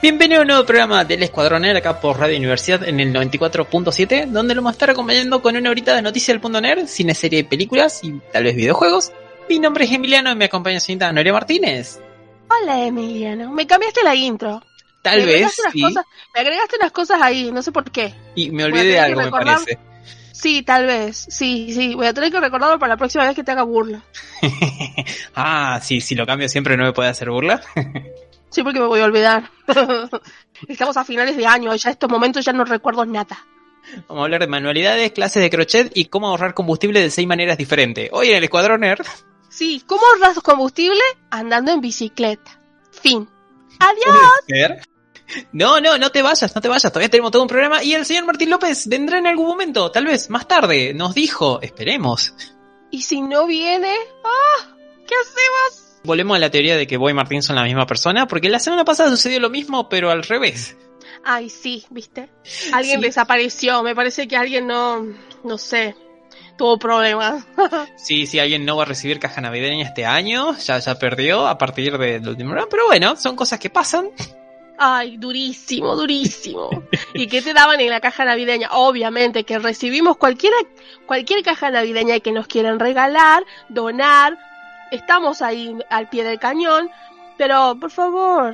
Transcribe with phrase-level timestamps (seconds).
[0.00, 4.26] Bienvenido a un nuevo programa del Escuadrón Nerd acá por Radio Universidad en el 94.7,
[4.26, 7.14] donde lo vamos a estar acompañando con una horita de noticias del Punto Nerd, cine,
[7.14, 9.10] serie, películas y tal vez videojuegos.
[9.48, 11.98] Mi nombre es Emiliano y me acompaña señorita Noria Martínez.
[12.48, 14.62] Hola Emiliano, me cambiaste la intro.
[15.02, 15.80] Tal me vez, sí.
[15.80, 16.04] cosas-
[16.34, 18.14] me agregaste unas cosas ahí, no sé por qué.
[18.36, 19.78] Y me olvidé de algo, me parece.
[20.32, 23.42] Sí, tal vez, sí, sí, voy a tener que recordarlo para la próxima vez que
[23.42, 24.02] te haga burla.
[25.34, 27.60] ah, sí, si lo cambio siempre no me puede hacer burla.
[28.50, 29.50] Sí, porque me voy a olvidar.
[30.68, 33.46] Estamos a finales de año, ya estos momentos ya no recuerdo nada.
[34.08, 37.56] Vamos a hablar de manualidades, clases de crochet y cómo ahorrar combustible de seis maneras
[37.58, 38.10] diferentes.
[38.12, 39.06] Hoy en el Escuadrón Nerd.
[39.48, 41.00] Sí, ¿cómo ahorras combustible?
[41.30, 42.60] Andando en bicicleta.
[42.90, 43.28] Fin.
[43.78, 44.86] Adiós.
[45.52, 46.90] No, no, no te vayas, no te vayas.
[46.90, 47.82] Todavía tenemos todo un programa.
[47.82, 50.94] Y el señor Martín López vendrá en algún momento, tal vez más tarde.
[50.94, 52.34] Nos dijo, esperemos.
[52.90, 54.76] Y si no viene, ¡ah!
[55.06, 55.87] ¿Qué hacemos?
[56.04, 58.58] Volvemos a la teoría de que Boy y Martín son la misma persona, porque la
[58.60, 60.76] semana pasada sucedió lo mismo, pero al revés.
[61.24, 62.28] Ay, sí, ¿viste?
[62.72, 63.06] Alguien Sí.
[63.06, 65.04] desapareció, me parece que alguien no,
[65.44, 65.96] no sé,
[66.56, 67.44] tuvo problemas.
[67.96, 71.58] Sí, sí, alguien no va a recibir caja navideña este año, ya, ya perdió a
[71.58, 74.10] partir del último programa, pero bueno, son cosas que pasan.
[74.80, 76.70] Ay, durísimo, durísimo.
[77.12, 78.68] ¿Y qué te daban en la caja navideña?
[78.70, 80.56] Obviamente que recibimos cualquiera,
[81.04, 84.38] cualquier caja navideña que nos quieran regalar, donar.
[84.90, 86.90] Estamos ahí al pie del cañón.
[87.36, 88.52] Pero, por favor,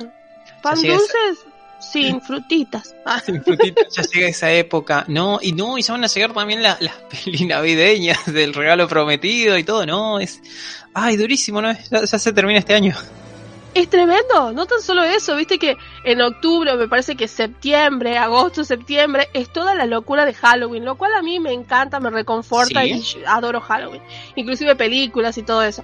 [0.61, 1.45] pan dulces
[1.79, 2.93] sin frutitas.
[3.05, 5.05] Ah, Sin frutitas, ya llega esa época.
[5.07, 6.93] No, y no, y ya van a llegar también la- las
[7.25, 10.41] peli navideñas del regalo prometido y todo, no, es...
[10.93, 11.71] Ay, durísimo, ¿no?
[11.73, 12.95] Ya, ya se termina este año.
[13.73, 15.75] Es tremendo, no tan solo eso, viste que
[16.05, 20.95] en octubre, me parece que septiembre, agosto, septiembre, es toda la locura de Halloween, lo
[20.95, 23.17] cual a mí me encanta, me reconforta Sí.
[23.19, 24.01] y adoro Halloween,
[24.37, 25.83] inclusive películas y todo eso.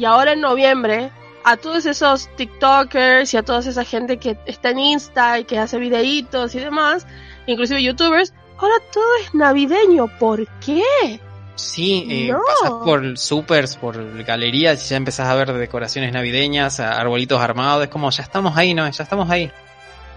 [0.00, 1.10] Y ahora en noviembre,
[1.44, 5.58] a todos esos TikTokers y a toda esa gente que está en Insta y que
[5.58, 7.06] hace videitos y demás,
[7.46, 11.20] inclusive YouTubers, ahora todo es navideño, ¿por qué?
[11.54, 12.40] Sí, eh, No.
[12.46, 17.90] pasas por supers, por galerías y ya empezás a ver decoraciones navideñas, arbolitos armados, es
[17.90, 18.88] como ya estamos ahí, ¿no?
[18.88, 19.52] Ya estamos ahí.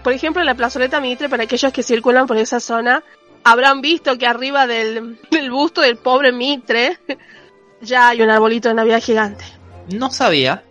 [0.02, 3.04] Por ejemplo, en la plazoleta Mitre, para aquellos que circulan por esa zona,
[3.42, 6.98] habrán visto que arriba del, del busto del pobre Mitre
[7.82, 9.44] ya hay un arbolito de Navidad gigante.
[9.90, 10.62] No sabía.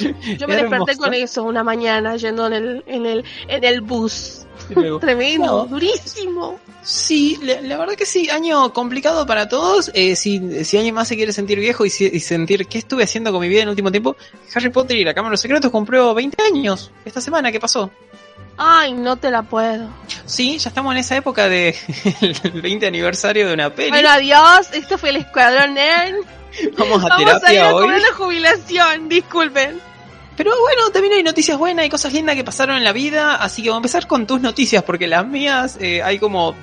[0.00, 0.98] Yo me desperté hermoso.
[0.98, 4.46] con eso una mañana yendo en el, en el, en el bus.
[4.70, 6.58] Luego- Tremendo, durísimo.
[6.82, 9.90] Sí, la, la verdad que sí, año complicado para todos.
[9.94, 13.04] Eh, si, si alguien más se quiere sentir viejo y, si- y sentir qué estuve
[13.04, 14.16] haciendo con mi vida en el último tiempo,
[14.54, 17.90] Harry Potter y la Cámara de los Secretos cumplió 20 años esta semana, ¿qué pasó?
[18.58, 19.88] Ay, no te la puedo.
[20.24, 21.76] Sí, ya estamos en esa época de
[22.42, 23.90] el 20 aniversario de una peli.
[23.90, 24.68] Bueno, adiós.
[24.72, 26.14] Esto fue el Escuadrón Nerd.
[26.78, 28.00] Vamos a Vamos a ir terapia a hoy.
[28.00, 29.08] la jubilación.
[29.08, 29.80] Disculpen.
[30.36, 33.62] Pero bueno, también hay noticias buenas y cosas lindas que pasaron en la vida, así
[33.62, 36.54] que vamos a empezar con tus noticias, porque las mías eh, hay como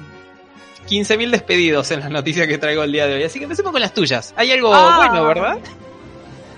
[0.88, 3.81] 15.000 despedidos en las noticias que traigo el día de hoy, así que empecemos con
[3.81, 4.31] las tuyas.
[4.38, 4.98] Hay algo Ah.
[5.09, 5.58] bueno, ¿verdad?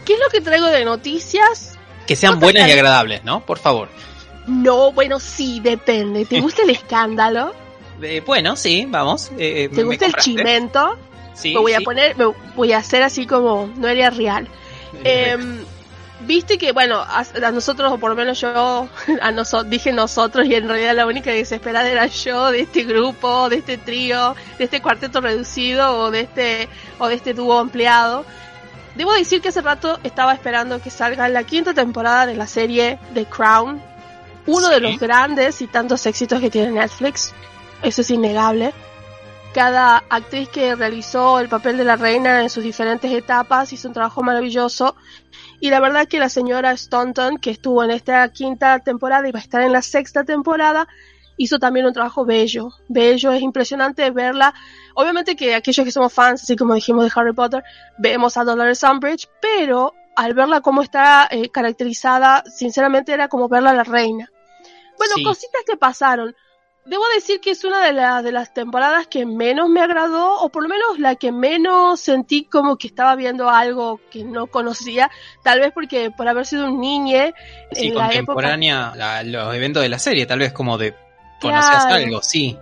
[0.03, 1.77] ¿Qué es lo que traigo de noticias?
[2.05, 3.45] Que sean buenas y agradables, ¿no?
[3.45, 3.87] Por favor.
[4.45, 6.25] No, bueno, sí, depende.
[6.25, 7.53] ¿Te gusta el escándalo?
[8.01, 9.31] Eh, bueno, sí, vamos.
[9.37, 10.97] eh, ¿Te gusta el chimento?
[11.35, 11.83] Sí, me voy a sí.
[11.85, 14.47] poner, me voy a hacer así como no era real.
[15.03, 15.59] Em,
[16.21, 18.87] Viste que, bueno, a, a nosotros, o por lo menos yo,
[19.21, 23.49] a nosotros, dije nosotros, y en realidad la única desesperada era yo de este grupo,
[23.49, 28.25] de este trío, de este cuarteto reducido o de este, o de este dúo ampliado.
[28.95, 32.97] Debo decir que hace rato estaba esperando que salga la quinta temporada de la serie
[33.13, 33.81] The Crown,
[34.47, 34.81] uno de Sí.
[34.81, 37.33] los grandes y tantos éxitos que tiene Netflix.
[37.83, 38.73] Eso es innegable.
[39.55, 43.93] Cada actriz que realizó el papel de la reina en sus diferentes etapas hizo un
[43.93, 44.97] trabajo maravilloso.
[45.61, 49.39] Y la verdad que la señora Staunton, que estuvo en esta quinta temporada y va
[49.39, 50.89] a estar en la sexta temporada,
[51.37, 52.67] hizo también un trabajo bello.
[52.89, 54.53] Bello, es impresionante verla.
[54.93, 57.63] Obviamente que aquellos que somos fans, así como dijimos de Harry Potter,
[57.97, 63.69] vemos a Dolores Umbridge, pero al verla como está eh, caracterizada, sinceramente era como verla
[63.69, 64.29] a la reina.
[64.97, 65.23] Bueno, Sí.
[65.23, 66.35] cositas que pasaron.
[66.85, 70.49] Debo decir que es una de, la- de las temporadas que menos me agradó, o
[70.49, 75.09] por lo menos la que menos sentí como que estaba viendo algo que no conocía,
[75.43, 77.33] tal vez porque por haber sido un niñe
[77.71, 78.55] Sí, en la época
[78.95, 80.93] la- los eventos de la serie, tal vez como de
[81.41, 82.03] conocías Claro.
[82.05, 82.55] algo, sí.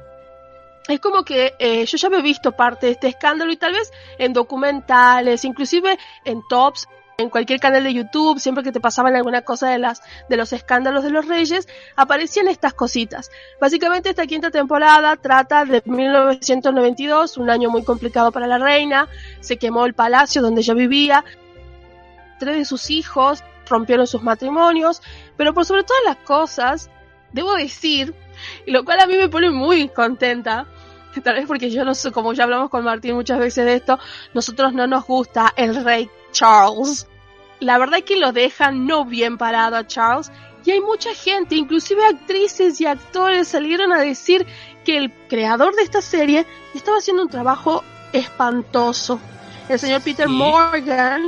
[0.87, 3.73] es como que eh, yo ya me he visto parte de este escándalo y tal
[3.73, 6.87] vez en documentales, inclusive en tops,
[7.23, 10.53] en cualquier canal de YouTube, siempre que te pasaban alguna cosa de las de los
[10.53, 13.31] escándalos de los reyes, aparecían estas cositas.
[13.59, 19.07] Básicamente esta quinta temporada trata de 1992, un año muy complicado para la reina,
[19.39, 21.25] se quemó el palacio donde ella vivía,
[22.39, 25.01] tres de sus hijos rompieron sus matrimonios,
[25.37, 26.89] pero por sobre todas las cosas,
[27.31, 28.13] debo decir
[28.65, 30.65] y lo cual a mí me pone muy contenta.
[31.23, 33.99] Tal vez porque yo no sé, como ya hablamos con Martín muchas veces de esto,
[34.33, 37.07] nosotros no nos gusta el rey Charles.
[37.63, 40.31] La verdad es que lo dejan no bien parado a Charles
[40.65, 44.45] y hay mucha gente, inclusive actrices y actores salieron a decir
[44.85, 49.19] que el creador de esta serie estaba haciendo un trabajo espantoso.
[49.69, 50.33] El señor Peter Sí.
[50.33, 51.21] Morgan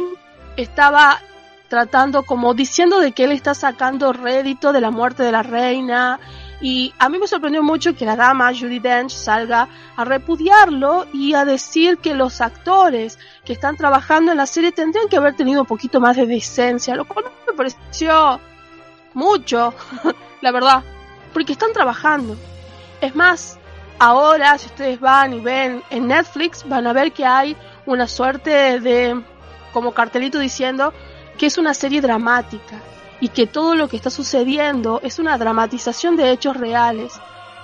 [0.57, 1.19] estaba
[1.67, 6.19] tratando como diciendo de que él está sacando rédito de la muerte de la reina
[6.61, 11.33] y a mí me sorprendió mucho que la dama Judy Dench salga a repudiarlo y
[11.33, 15.61] a decir que los actores que están trabajando en la serie tendrían que haber tenido
[15.61, 18.39] un poquito más de decencia, lo cual me pareció
[19.13, 19.73] mucho,
[20.41, 20.83] la verdad,
[21.33, 22.37] porque están trabajando.
[23.01, 23.59] Es más,
[23.99, 27.55] ahora si ustedes van y ven en Netflix van a ver que hay
[27.85, 29.21] una suerte de
[29.73, 30.93] como cartelito diciendo
[31.37, 32.81] que es una serie dramática
[33.19, 37.13] y que todo lo que está sucediendo es una dramatización de hechos reales,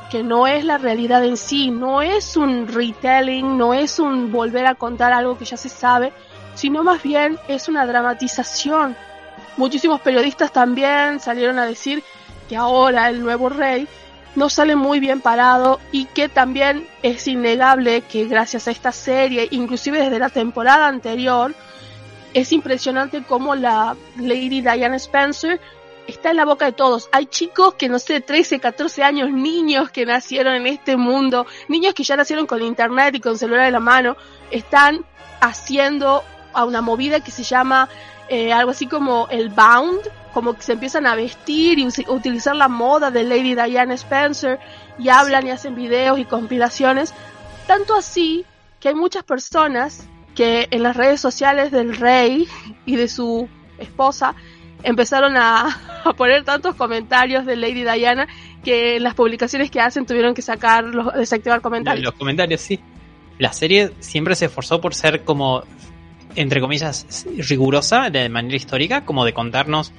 [0.10, 4.66] que no es la realidad en sí, no es un retelling, no es un volver
[4.66, 6.12] a contar algo que ya se sabe,
[6.56, 8.96] sino más bien es una dramatización.
[9.58, 12.04] Muchísimos periodistas también salieron a decir
[12.50, 13.88] que ahora el nuevo rey
[14.36, 19.48] no sale muy bien parado y que también es innegable que gracias a esta serie,
[19.52, 21.54] inclusive desde la temporada anterior,
[22.34, 25.60] es impresionante cómo la Lady Diana Spencer
[26.08, 27.10] está en la boca de todos.
[27.12, 31.94] Hay chicos que no sé, 13, 14 años, niños que nacieron en este mundo, niños
[31.94, 34.16] que ya nacieron con internet y con celular en la mano,
[34.50, 35.06] están
[35.40, 36.24] haciendo
[36.54, 37.90] a una movida que se llama
[38.28, 40.02] eh, algo así como el bound,
[40.34, 44.60] como que se empiezan a vestir y utilizar la moda de Lady Diana Spencer
[44.98, 47.14] y hablan y hacen videos y compilaciones.
[47.68, 48.46] Tanto así
[48.80, 50.08] que hay muchas personas
[50.42, 52.48] que en las redes sociales del rey
[52.88, 53.48] y de su
[53.78, 54.34] esposa
[54.82, 58.28] empezaron a, a poner tantos comentarios de Lady Diana
[58.64, 62.04] que en las publicaciones que hacen tuvieron que sacar los, desactivar comentarios.
[62.04, 62.80] Los comentarios, sí.
[63.38, 65.62] La serie siempre se esforzó por ser como,
[66.36, 69.94] entre comillas, rigurosa de manera histórica, como de contarnos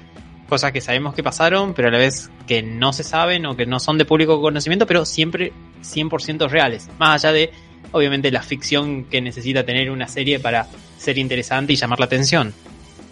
[0.49, 3.65] cosas que sabemos que pasaron, pero a la vez que no se saben o que
[3.65, 5.53] no son de público conocimiento, pero siempre
[5.83, 6.89] 100% reales.
[6.99, 7.53] Más allá de,
[7.93, 10.67] obviamente, la ficción que necesita tener una serie para
[10.97, 12.53] ser interesante y llamar la atención.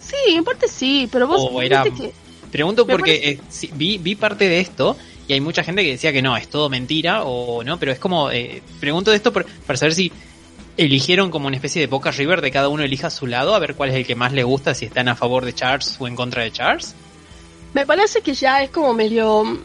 [0.00, 2.12] Sí, en parte sí, pero vos O era- que
[2.50, 4.94] Pregunto porque parece- eh, sí, vi, vi parte de esto
[5.26, 7.98] y hay mucha gente que decía que no, es todo mentira o no, pero es
[7.98, 10.12] como, eh, pregunto de esto por- para saber si
[10.76, 13.74] eligieron como una especie de Boca River de cada uno elija su lado, a ver
[13.74, 16.14] cuál es el que más le gusta, si están a favor de Charles o en
[16.14, 16.94] contra de Charles.
[17.72, 19.58] Me parece que ya es como medio.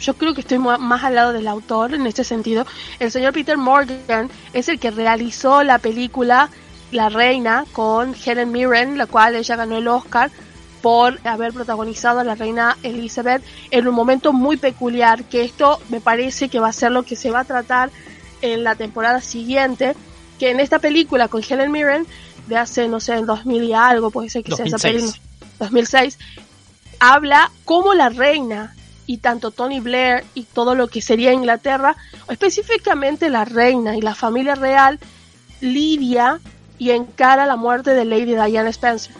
[0.00, 2.66] Yo creo que estoy más al lado del autor en este sentido.
[2.98, 6.48] El señor Peter Morgan es el que realizó la película
[6.90, 10.30] La Reina con Helen Mirren, la cual ella ganó el Oscar
[10.80, 16.00] por haber protagonizado a la reina Elizabeth en un momento muy peculiar, que esto me
[16.00, 17.90] parece que va a ser lo que se va a tratar
[18.40, 19.94] en la temporada siguiente,
[20.38, 22.06] que en esta película con Helen Mirren
[22.46, 25.12] de hace, no sé, en 2000 y algo, puede ser que sea esa 2006.
[25.12, 26.18] película, 2006,
[26.98, 28.74] habla cómo la reina
[29.10, 31.96] y tanto Tony Blair y todo lo que sería Inglaterra,
[32.28, 35.00] o específicamente la reina y la familia real,
[35.60, 36.38] lidia
[36.78, 39.12] y encara la muerte de Lady Diana Spencer.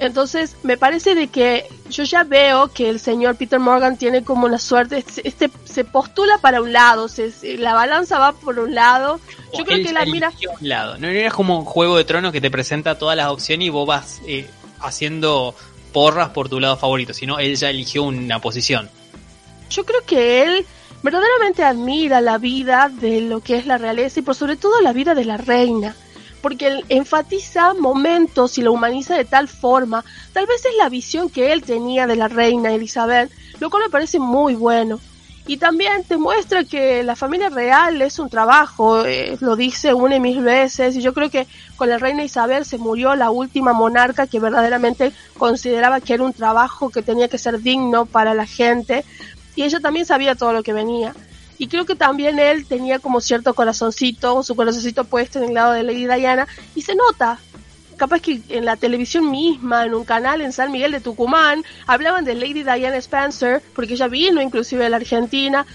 [0.00, 4.46] Entonces, me parece de que yo ya veo que el señor Peter Morgan tiene como
[4.46, 9.20] una suerte, este, se postula para un lado, se, la balanza va por un lado.
[9.56, 10.98] Yo creo que ya la mira, un lado.
[10.98, 13.86] No era como un juego de tronos que te presenta todas las opciones y vos
[13.86, 14.50] vas eh,
[14.80, 15.54] haciendo
[15.92, 18.90] porras por tu lado favorito, sino él ya eligió una posición.
[19.72, 20.66] Yo creo que él
[21.02, 24.92] verdaderamente admira la vida de lo que es la realeza y por sobre todo la
[24.92, 25.96] vida de la reina,
[26.40, 31.28] porque él enfatiza momentos y lo humaniza de tal forma, tal vez es la visión
[31.28, 35.00] que él tenía de la reina Elizabeth, lo cual me parece muy bueno.
[35.44, 40.14] Y también te muestra que la familia real es un trabajo, eh, lo dice una
[40.14, 43.72] y mil veces, y yo creo que con la reina Isabel se murió la última
[43.72, 48.46] monarca que verdaderamente consideraba que era un trabajo que tenía que ser digno para la
[48.46, 49.04] gente,
[49.54, 51.14] y ella también sabía todo lo que venía.
[51.58, 55.72] Y creo que también él tenía como cierto corazoncito, su corazoncito puesto en el lado
[55.72, 57.38] de Lady Diana, y se nota,
[57.96, 62.24] capaz que en la televisión misma, en un canal en San Miguel de Tucumán, hablaban
[62.24, 65.66] de Lady Diana Spencer, porque ella vino inclusive de la Argentina.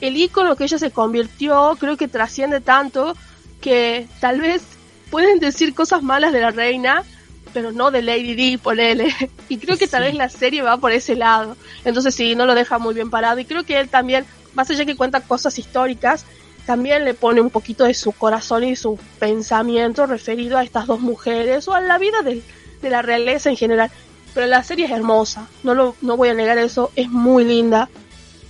[0.00, 3.16] El ícono que ella se convirtió, creo que trasciende tanto
[3.60, 4.62] que tal vez
[5.10, 7.04] pueden decir cosas malas de la reina,
[7.52, 9.14] pero no de Lady Di, ponele.
[9.48, 11.56] Y creo que tal vez la serie va por ese lado.
[11.84, 13.38] Entonces sí, no lo deja muy bien parado.
[13.38, 16.24] Y creo que él también, más allá que cuenta cosas históricas,
[16.66, 21.00] también le pone un poquito de su corazón y su pensamiento referido a estas dos
[21.00, 22.42] mujeres o a la vida de,
[22.88, 23.90] la realeza en general.
[24.34, 27.88] Pero la serie es hermosa, no, lo, no voy a negar eso, es muy linda.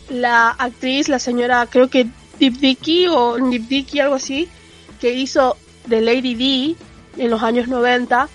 [0.08, 2.06] La actriz, la señora, creo que
[2.38, 4.48] Dipdiki o Dipdiki, algo así,
[5.00, 5.56] que hizo
[5.86, 6.76] de Lady D
[7.22, 8.28] en los años 90,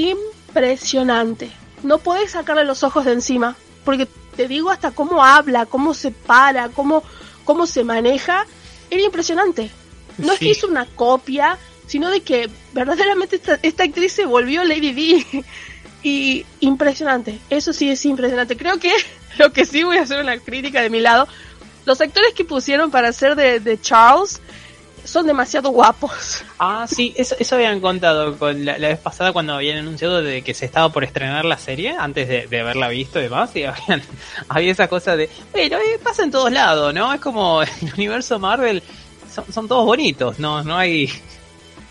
[0.00, 1.50] impresionante.
[1.82, 4.06] No puedes sacarle los ojos de encima, porque
[4.36, 7.02] te digo hasta cómo habla, cómo se para, cómo,
[7.44, 8.46] cómo se maneja,
[8.90, 9.70] era impresionante.
[10.18, 14.92] No es que hizo una copia, sino de que verdaderamente esta, actriz se volvió Lady
[14.92, 15.44] D.
[16.02, 18.56] y impresionante, eso sí es impresionante.
[18.56, 18.92] Creo que
[19.38, 21.28] lo que sí voy a hacer una crítica de mi lado,
[21.84, 24.40] los actores que pusieron para hacer de, Charles
[25.04, 26.44] son demasiado guapos.
[26.58, 30.54] Ah, sí, eso, eso habían contado con la, vez pasada cuando habían anunciado de que
[30.54, 33.64] se estaba por estrenar la serie, antes de, haberla visto y demás, y
[34.48, 37.12] había esa cosa de, bueno, eh, pasa en todos lados, ¿no?
[37.12, 38.82] Es como el universo Marvel,
[39.50, 41.10] son, todos bonitos, no, no hay...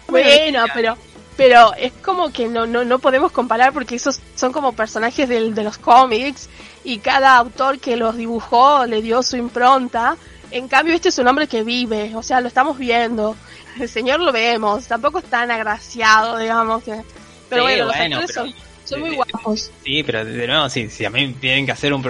[0.07, 0.97] Bueno, pero
[1.37, 5.55] pero es como que no, no, no podemos comparar porque esos son como personajes del,
[5.55, 6.49] de los cómics
[6.83, 10.17] y cada autor que los dibujó le dio su impronta
[10.51, 13.35] en cambio, este es un hombre que vive, o sea, lo estamos viendo.
[13.79, 17.01] El señor lo vemos, tampoco es tan agraciado, digamos que.
[17.49, 19.71] Pero bueno, los actores son, muy guapos.
[19.83, 22.05] Sí, pero de nuevo, sí, si a mí tienen que hacer un,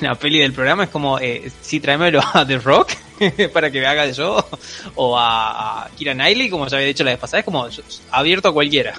[0.00, 2.92] una peli del programa, es como, eh, sí, tráemelo a The Rock
[3.52, 4.44] para que me haga yo,
[4.94, 7.68] o a, a Kira Knightley, como ya había dicho la vez pasada, es como
[8.10, 8.94] abierto a cualquiera.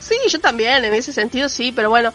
[0.00, 2.12] Sí, yo también, en ese sentido sí, pero bueno,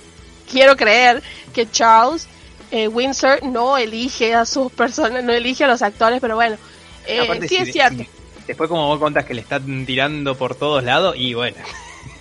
[0.51, 2.27] quiero creer que Charles
[2.71, 6.57] eh, Windsor no elige a sus personas, no elige a los actores, pero bueno,
[7.07, 8.03] eh, sí es cierto.
[8.45, 11.57] después como vos contas que le están tirando por todos lados y bueno,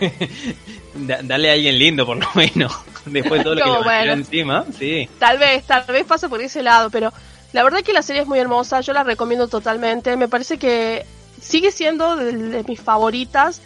[0.94, 2.72] dale a alguien lindo por lo menos,
[3.04, 5.08] después de todo lo que le bueno, encima, sí.
[5.18, 7.12] Tal vez, tal vez pase por ese lado, pero
[7.52, 11.04] la verdad que la serie es muy hermosa, yo la recomiendo totalmente, me parece que
[11.40, 13.60] sigue siendo de mis favoritas,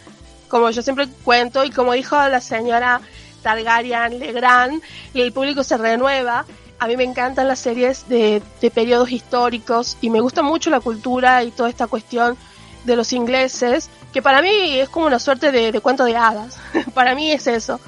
[0.49, 3.01] como yo siempre cuento y como dijo la señora
[3.41, 4.81] Targaryen Legrand,
[5.13, 6.45] y el público se renueva
[6.83, 8.41] a mí me encantan las series de,
[8.75, 12.35] periodos históricos y me gusta mucho la cultura y toda esta cuestión
[12.83, 16.57] de los ingleses, que para mí es como una suerte de, cuento de hadas.
[16.93, 17.79] para mí es eso.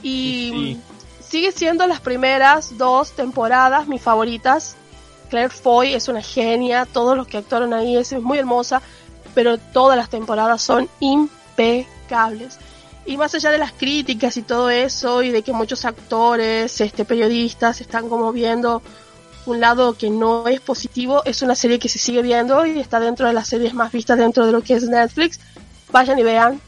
[0.00, 0.78] Y
[1.18, 4.76] sigue siendo las primeras dos temporadas mis favoritas.
[5.28, 8.80] Claire Foy es una genia, todos los que actuaron ahí es muy hermosa,
[9.34, 12.60] pero todas las temporadas son impecables.
[13.06, 17.04] Y más allá de las críticas y todo eso, y de que muchos actores, este,
[17.04, 18.82] periodistas están como viendo
[19.46, 22.98] un lado que no es positivo, es una serie que se sigue viendo y está
[22.98, 25.38] dentro de las series más vistas dentro de lo que es Netflix.
[25.92, 26.60] Vayan y vean,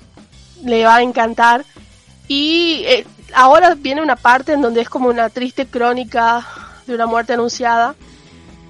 [0.64, 1.64] le va a encantar.
[2.28, 3.04] Y eh,
[3.34, 6.46] ahora viene una parte en donde es como una triste crónica
[6.86, 7.96] de una muerte anunciada.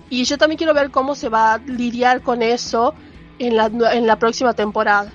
[0.09, 2.95] Y yo también quiero ver cómo se va a lidiar con eso
[3.39, 5.13] en la, en la próxima temporada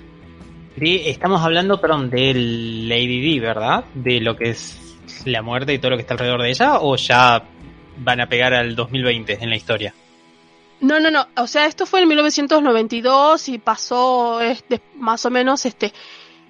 [0.76, 3.84] estamos hablando, perdón, de Lady D, ¿verdad?
[3.94, 6.96] De lo que es la muerte y todo lo que está alrededor de ella, o
[6.96, 7.42] ya
[7.98, 9.94] van a pegar al 2020 en la historia.
[10.80, 11.26] No, no, no.
[11.36, 15.92] O sea, esto fue en 1992 y pasó este, más o menos, este,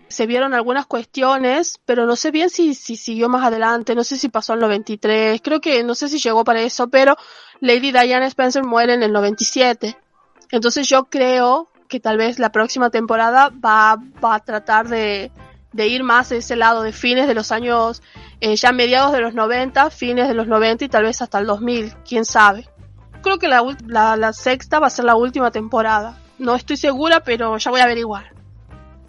[0.09, 4.17] se vieron algunas cuestiones, pero no sé bien si, si siguió más adelante, no sé
[4.17, 7.17] si pasó al 93, creo que no sé si llegó para eso, pero
[7.61, 9.97] Lady Diana Spencer muere en el 97.
[10.51, 15.31] Entonces yo creo que tal vez la próxima temporada va, va a tratar de,
[15.77, 18.03] ir más a ese lado de fines de los años,
[18.41, 21.47] eh, ya mediados de los 90, fines de los 90 y tal vez hasta el
[21.47, 22.69] 2000, quién sabe.
[23.23, 23.63] Creo que la,
[24.17, 26.19] la, sexta va a ser la última temporada.
[26.39, 28.33] No estoy segura, pero ya voy a averiguar.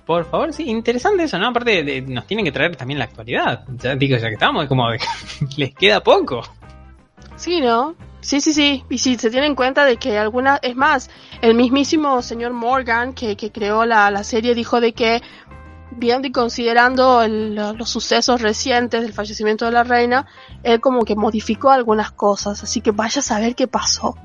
[0.06, 1.48] Por favor, sí, interesante eso, ¿no?
[1.48, 3.66] Aparte, de, nos tienen que traer también la actualidad.
[3.68, 4.88] Ya digo, ya que estamos, como
[5.58, 6.44] les queda poco.
[7.36, 7.96] Sí, ¿no?
[8.26, 8.84] Sí, sí, sí.
[8.90, 11.12] Y si se tiene en cuenta de que alguna, es más,
[11.44, 15.22] el mismísimo señor Morgan que, que creó la, la serie dijo de que
[15.92, 20.26] viendo y considerando los sucesos recientes del fallecimiento de la reina,
[20.64, 24.16] él como que modificó algunas cosas, así que vaya a saber qué pasó.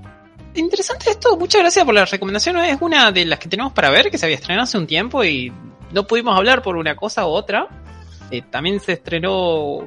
[0.55, 2.57] Interesante esto, muchas gracias por la recomendación.
[2.57, 5.23] Es una de las que tenemos para ver, que se había estrenado hace un tiempo
[5.25, 5.53] y
[5.93, 7.69] no pudimos hablar por una cosa u otra.
[8.31, 9.87] Eh, también se estrenó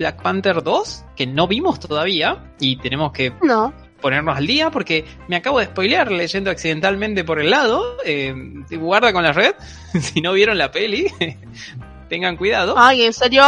[0.00, 5.04] Black Panther 2, que no vimos todavía y tenemos que No, ponernos al día porque
[5.28, 7.98] me acabo de spoilear leyendo accidentalmente por el lado.
[8.04, 8.34] Eh,
[8.72, 9.54] guarda con la red,
[10.00, 11.06] si no vieron la peli,
[12.08, 12.74] tengan cuidado.
[12.78, 13.44] ay, ¿en serio?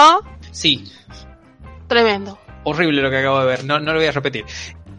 [0.50, 0.84] Sí,
[1.88, 2.38] Tremendo.
[2.64, 4.44] horrible lo que acabo de ver, no, no lo voy a repetir.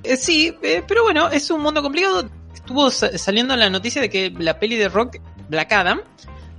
[0.04, 2.28] Eh, sí, eh, pero bueno, es un mundo complicado.
[2.54, 5.18] Estuvo sa- saliendo la noticia de que la peli de Rock,
[5.50, 6.02] Black Adam,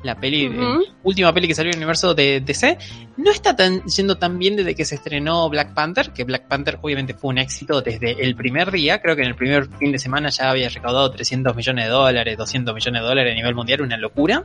[0.05, 2.79] la peli, eh, última peli que salió en el universo de DC,
[3.17, 6.79] no está tan, yendo tan bien desde que se estrenó Black Panther, que Black Panther
[6.83, 9.99] obviamente fue un éxito desde el primer día, creo que en el primer fin de
[9.99, 13.81] semana ya había recaudado 300 millones de dólares, 200 millones de dólares a nivel mundial,
[13.83, 14.45] una locura.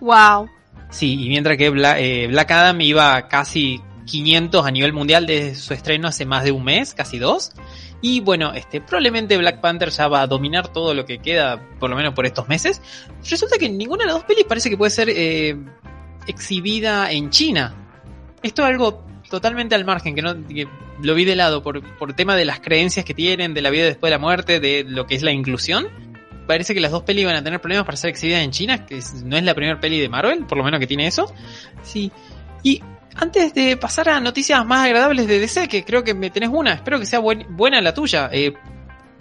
[0.00, 0.48] Wow.
[0.90, 5.54] Sí, y mientras que Bla- eh, Black Adam iba casi 500 a nivel mundial desde
[5.54, 7.52] su estreno hace más de un mes, casi dos.
[8.02, 11.88] Y bueno, este, probablemente Black Panther ya va a dominar todo lo que queda, por
[11.88, 12.82] lo menos por estos meses.
[13.30, 15.56] Resulta que ninguna de las dos pelis parece que puede ser eh,
[16.26, 17.74] exhibida en China.
[18.42, 20.66] Esto es algo totalmente al margen, que no que
[21.00, 23.84] lo vi de lado por, por tema de las creencias que tienen, de la vida
[23.84, 25.88] después de la muerte, de lo que es la inclusión.
[26.48, 29.00] Parece que las dos pelis van a tener problemas para ser exhibidas en China, que
[29.24, 31.32] no es la primera peli de Marvel, por lo menos que tiene eso.
[31.82, 32.10] Sí.
[32.64, 32.82] Y
[33.16, 36.72] antes de pasar a noticias más agradables de DC, que creo que me tenés una,
[36.72, 38.28] espero que sea buen- buena la tuya.
[38.32, 38.54] eh,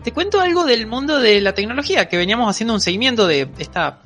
[0.03, 3.99] te cuento algo del mundo de la tecnología, que veníamos haciendo un seguimiento de esta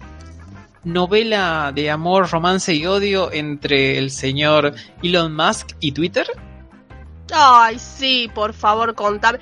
[0.83, 6.27] novela de amor, romance y odio entre el señor Elon Musk y Twitter.
[7.33, 9.39] Ay, sí, por favor, contame.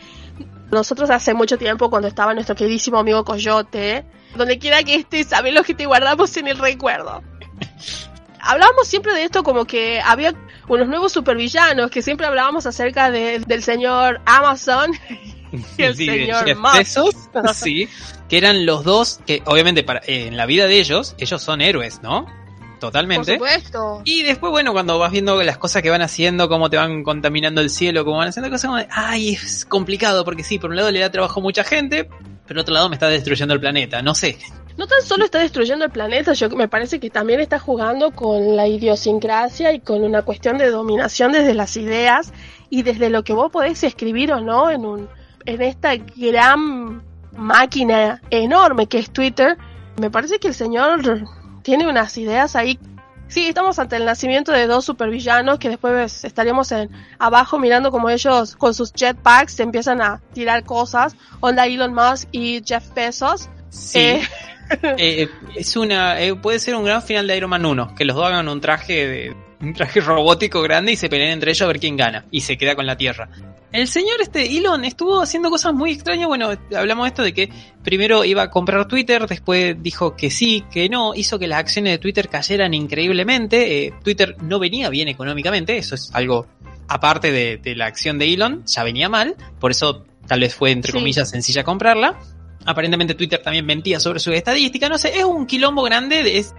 [0.71, 5.53] Nosotros hace mucho tiempo, cuando estaba nuestro queridísimo amigo Coyote, donde quiera que estés, sabes
[5.53, 7.21] lo que te guardamos en el recuerdo.
[8.45, 10.33] Hablábamos siempre de esto como que había
[10.67, 14.91] unos nuevos supervillanos, que siempre hablábamos acerca de- del señor Amazon
[15.77, 16.57] y el Sí, señor Jeff.
[16.77, 17.15] Bezos,
[17.55, 17.87] sí,
[18.29, 21.61] que eran los dos que obviamente para, eh, en la vida de ellos, ellos son
[21.61, 22.25] héroes, ¿no?
[22.25, 23.33] Por Totalmente.
[23.35, 24.01] supuesto.
[24.03, 27.61] Y después, bueno, cuando vas viendo las cosas que van haciendo, cómo te van contaminando
[27.61, 30.75] el cielo, cómo van haciendo cosas como de, ay, es complicado, porque sí, por un
[30.75, 33.61] lado le da trabajo a mucha gente, pero por otro lado me está destruyendo el
[33.61, 34.37] planeta, no sé.
[34.77, 38.55] No tan solo está destruyendo el planeta, yo me parece que también está jugando con
[38.55, 42.33] la idiosincrasia y con una cuestión de dominación desde las ideas
[42.69, 45.09] y desde lo que vos podés escribir o no en un
[45.45, 47.03] en esta gran
[47.35, 49.57] máquina enorme que es Twitter.
[49.99, 51.27] Me parece que el señor
[51.61, 52.79] tiene unas ideas ahí.
[53.27, 58.09] Sí, estamos ante el nacimiento de dos supervillanos que después estaríamos en abajo mirando como
[58.09, 61.15] ellos con sus jetpacks se empiezan a tirar cosas.
[61.39, 63.49] Onda Elon Musk y Jeff Bezos.
[63.69, 63.99] Sí.
[63.99, 64.21] Eh,
[64.97, 68.15] Eh, es una, eh, puede ser un gran final de Iron Man 1, que los
[68.15, 71.67] dos hagan un traje de, un traje robótico grande y se peleen entre ellos a
[71.67, 73.29] ver quién gana y se queda con la Tierra.
[73.71, 76.27] El señor este Elon estuvo haciendo cosas muy extrañas.
[76.27, 77.49] Bueno, hablamos de esto de que
[77.83, 81.93] primero iba a comprar Twitter, después dijo que sí, que no, hizo que las acciones
[81.93, 83.85] de Twitter cayeran increíblemente.
[83.85, 86.45] Eh, Twitter no venía bien económicamente, eso es algo
[86.87, 90.71] aparte de, de la acción de Elon, ya venía mal, por eso tal vez fue
[90.71, 90.97] entre Sí.
[90.97, 92.19] comillas sencilla comprarla.
[92.65, 96.53] Aparentemente Twitter también mentía sobre sus estadísticas, no sé, es un quilombo grande, de- es,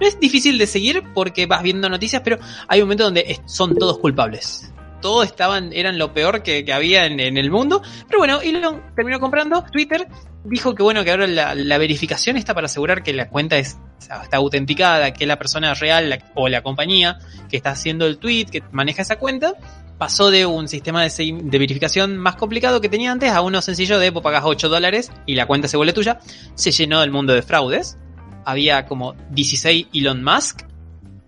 [0.00, 3.74] no es difícil de seguir porque vas viendo noticias, pero hay un momento donde son
[3.76, 4.72] todos culpables.
[5.00, 7.82] Todos estaban, eran lo peor que, que había en, en el mundo.
[8.08, 10.08] Pero bueno, Elon terminó comprando Twitter.
[10.48, 14.36] Dijo que bueno, que ahora la, verificación está para asegurar que la cuenta es, está
[14.36, 17.18] autenticada, que la persona real o la compañía
[17.50, 19.54] que está haciendo el tweet, que maneja esa cuenta.
[19.98, 24.12] Pasó de un sistema de, verificación más complicado que tenía antes a uno sencillo de
[24.12, 26.20] pues, pagas 8 dólares y la cuenta se vuelve tuya.
[26.54, 27.98] Se llenó el mundo de fraudes.
[28.44, 30.62] Había como 16 Elon Musk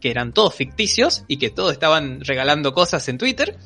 [0.00, 3.58] que eran todos ficticios y que todos estaban regalando cosas en Twitter.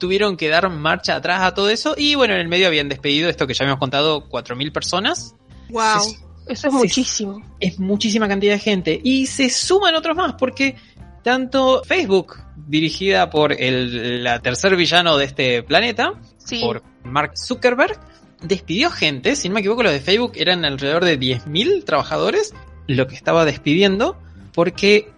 [0.00, 3.28] Tuvieron que dar marcha atrás a todo eso y bueno, en el medio habían despedido
[3.28, 5.36] esto que ya habíamos contado, 4.000 personas.
[5.68, 6.02] wow.
[6.48, 7.40] Eso es muchísimo.
[7.60, 10.74] Es muchísima cantidad de gente y se suman otros más porque
[11.22, 16.60] tanto Facebook, dirigida por el la tercer villano de este planeta, Sí.
[16.60, 18.00] por Mark Zuckerberg,
[18.42, 22.52] despidió gente, si no me equivoco los de Facebook eran alrededor de 10.000 trabajadores,
[22.88, 24.16] lo que estaba despidiendo,
[24.52, 25.08] porque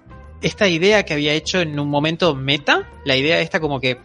[0.42, 3.98] esta idea que había hecho en un momento meta, la idea esta como que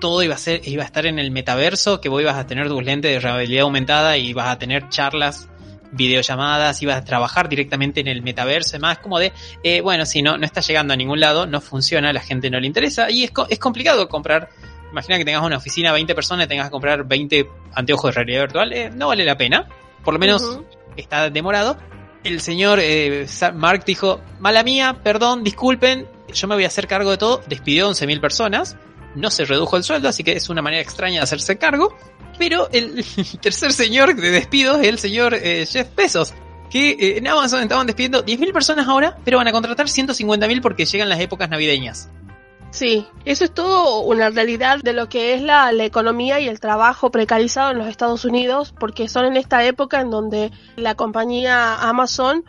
[0.00, 2.68] todo iba a ser, iba a estar en el metaverso, que vos ibas a tener
[2.68, 5.48] tus lentes de realidad aumentada y vas a tener charlas,
[5.92, 10.22] videollamadas, ibas a trabajar directamente en el metaverso, y más como de, eh, bueno, si
[10.22, 13.24] no, no está llegando a ningún lado, no funciona, la gente no le interesa, y
[13.24, 14.48] es, es complicado comprar
[14.94, 18.42] Imagina que tengas una oficina de 20 personas tengas que comprar 20 anteojos de realidad
[18.42, 18.72] virtual.
[18.72, 19.68] eh, no vale la pena.
[20.04, 20.60] Por lo menos
[20.96, 21.76] está demorado.
[22.22, 27.10] el señor eh, Mark dijo, mala mía, perdón, disculpen, yo me voy a hacer cargo
[27.10, 28.76] de todo, despidió a 11.000 personas,
[29.14, 31.96] no se redujo el sueldo, así que es una manera extraña de hacerse cargo,
[32.38, 33.04] pero el
[33.40, 36.34] tercer señor de despidos es el señor eh, Jeff Bezos,
[36.70, 40.84] que eh, en Amazon estaban despidiendo 10.000 personas ahora, pero van a contratar 150.000 porque
[40.84, 42.10] llegan las épocas navideñas.
[42.70, 46.58] Sí, eso es todo una realidad de lo que es la, la, economía y el
[46.58, 51.76] trabajo precarizado en los Estados Unidos, porque son en esta época en donde la compañía
[51.76, 52.44] Amazon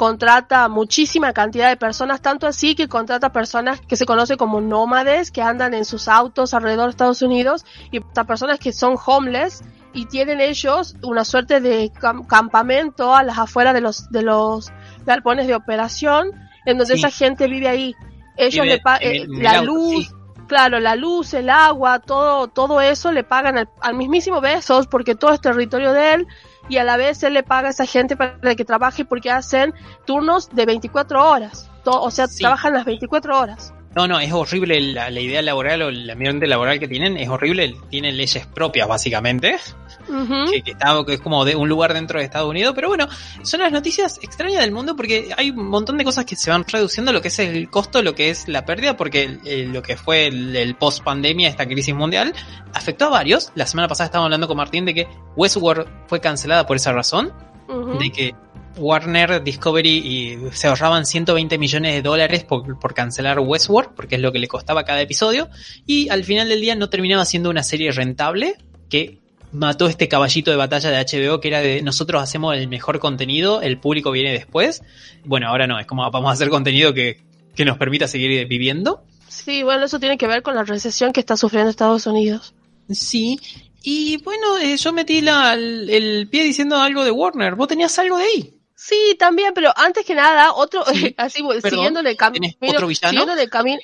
[0.00, 5.30] contrata muchísima cantidad de personas, tanto así que contrata personas que se conoce como nómades,
[5.30, 10.06] que andan en sus autos alrededor de Estados Unidos, y personas que son homeless y
[10.06, 11.92] tienen ellos una suerte de
[12.28, 14.72] campamento a las afueras de los, de los
[15.04, 16.30] galpones de operación,
[16.64, 17.94] en donde esa gente vive ahí.
[18.38, 20.14] Ellos le pagan eh, la luz,
[20.48, 25.14] claro, la luz, el agua, todo, todo eso le pagan al, al mismísimo Besos porque
[25.14, 26.26] todo es territorio de él
[26.70, 29.74] y a la vez él le paga a esa gente para que trabaje porque hacen
[30.06, 31.68] turnos de 24 horas.
[31.84, 33.74] o sea, trabajan las 24 horas.
[33.94, 37.74] No, no, es horrible la, idea laboral o el ambiente laboral que tienen, es horrible,
[37.90, 39.56] tienen leyes propias básicamente,
[40.64, 43.08] que, está, que es como de un lugar dentro de Estados Unidos, pero bueno,
[43.42, 46.64] son las noticias extrañas del mundo porque hay un montón de cosas que se van
[46.68, 50.28] reduciendo lo que es el costo, lo que es la pérdida, porque lo que fue
[50.28, 52.32] el, post pandemia, esta crisis mundial,
[52.72, 53.50] afectó a varios.
[53.56, 57.32] La semana pasada estábamos hablando con Martín de que Westworld fue cancelada por esa razón,
[57.98, 58.34] de que
[58.80, 64.20] Warner, Discovery y se ahorraban 120 millones de dólares por, por, cancelar Westworld, porque es
[64.20, 65.48] lo que le costaba cada episodio,
[65.86, 68.56] y al final del día no terminaba siendo una serie rentable,
[68.88, 69.18] que
[69.52, 73.62] mató este caballito de batalla de HBO que era de nosotros hacemos el mejor contenido,
[73.62, 74.82] el público viene después.
[75.24, 77.20] Bueno, ahora no, es como vamos a hacer contenido que,
[77.54, 79.04] que nos permita seguir viviendo.
[79.28, 82.54] Sí, bueno, eso tiene que ver con la recesión que está sufriendo Estados Unidos.
[82.90, 83.38] Sí,
[83.82, 87.54] y bueno, eh, yo metí la, el, pie diciendo algo de Warner.
[87.54, 88.59] ¿Vos tenías algo de ahí?
[88.82, 90.82] Sí, también, pero antes que nada, otro,
[91.18, 93.26] así, siguiéndole el camino, otro villano?
[93.50, 93.78] camino,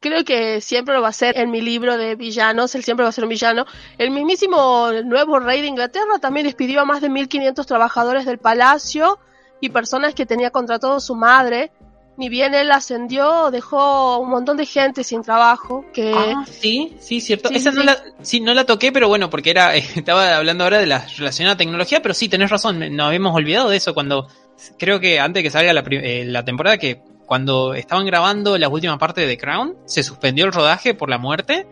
[0.00, 3.10] creo que siempre lo va a ser en mi libro de villanos, él siempre va
[3.10, 3.64] a ser un villano.
[3.96, 9.20] El mismísimo nuevo rey de Inglaterra también despidió a más de 1500 trabajadores del palacio
[9.60, 11.70] y personas que tenía contratado su madre
[12.20, 15.86] ni bien él ascendió, dejó un montón de gente sin trabajo.
[15.90, 16.12] Que...
[16.14, 17.48] Ah, sí, sí, cierto.
[17.48, 20.86] Esa no, La, sí, no la toqué, pero bueno, porque era estaba hablando ahora de
[20.86, 24.28] la relación a tecnología, pero sí, tenés razón, nos habíamos olvidado de eso cuando,
[24.78, 28.68] creo que antes de que salga la, eh, la temporada, que cuando estaban grabando la
[28.68, 31.66] última parte de The Crown, se suspendió el rodaje por la muerte.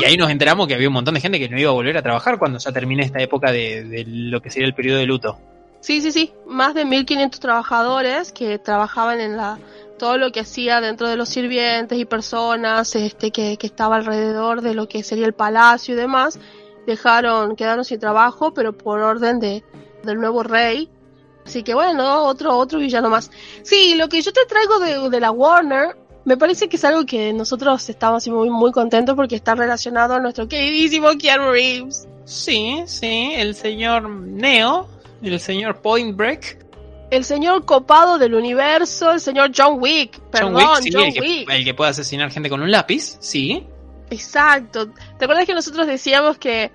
[0.00, 1.94] Y ahí nos enteramos que había un montón de gente que no iba a volver
[1.98, 5.04] a trabajar cuando ya termine esta época de, de lo que sería el periodo de
[5.04, 5.38] luto.
[5.80, 9.58] Sí, sí, sí, más de 1500 trabajadores que trabajaban en la
[9.98, 14.62] todo lo que hacía dentro de los sirvientes y personas este que, que estaba alrededor
[14.62, 16.38] de lo que sería el palacio y demás,
[16.86, 19.64] dejaron, quedaron sin trabajo, pero por orden de
[20.04, 20.88] del nuevo rey.
[21.44, 23.30] Así que bueno, otro otro villano más.
[23.62, 27.06] Sí, lo que yo te traigo de, de la Warner me parece que es algo
[27.06, 32.06] que nosotros estamos muy muy contentos porque está relacionado a nuestro queridísimo Keanu Reeves.
[32.24, 34.86] Sí, sí, el señor Neo
[35.22, 36.66] el señor Point Break.
[37.10, 40.20] El señor copado del universo, el señor John Wick.
[40.30, 41.16] Perdón, John Wick.
[41.16, 43.66] el, Que, el que puede asesinar gente con un lápiz, sí.
[44.10, 44.88] Exacto.
[45.18, 46.70] ¿Te acuerdas que nosotros decíamos que,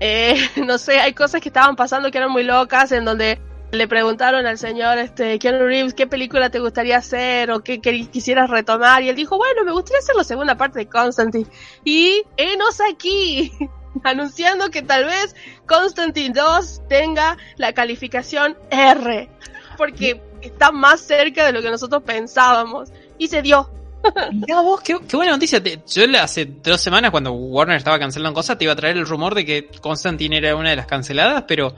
[0.00, 3.88] eh, no sé, hay cosas que estaban pasando que eran muy locas, en donde le
[3.88, 9.02] preguntaron al señor este, Keanu Reeves qué película te gustaría hacer o qué, quisieras retomar,
[9.02, 11.46] y él dijo, bueno, me gustaría hacer la segunda parte de Constantine.
[11.84, 13.52] Y enos aquí.
[14.04, 15.34] anunciando que tal vez
[15.66, 19.28] Constantine 2 tenga la calificación R,
[19.76, 22.90] porque está más cerca de lo que nosotros pensábamos.
[23.18, 23.70] Y se dio.
[24.32, 25.62] Mira vos, qué, buena noticia.
[25.86, 29.34] Yo hace dos semanas, cuando Warner estaba cancelando cosas, te iba a traer el rumor
[29.34, 31.74] de que Constantine era una de las canceladas, pero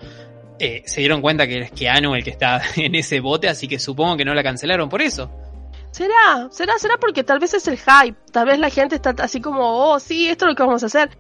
[0.59, 3.79] eh, se dieron cuenta que es Keanu el que está en ese bote, así que
[3.79, 5.31] supongo que no la cancelaron por eso.
[5.93, 9.41] Será, será, será porque tal vez es el hype, tal vez la gente está así
[9.41, 11.17] como, oh, sí, esto es lo que vamos a hacer.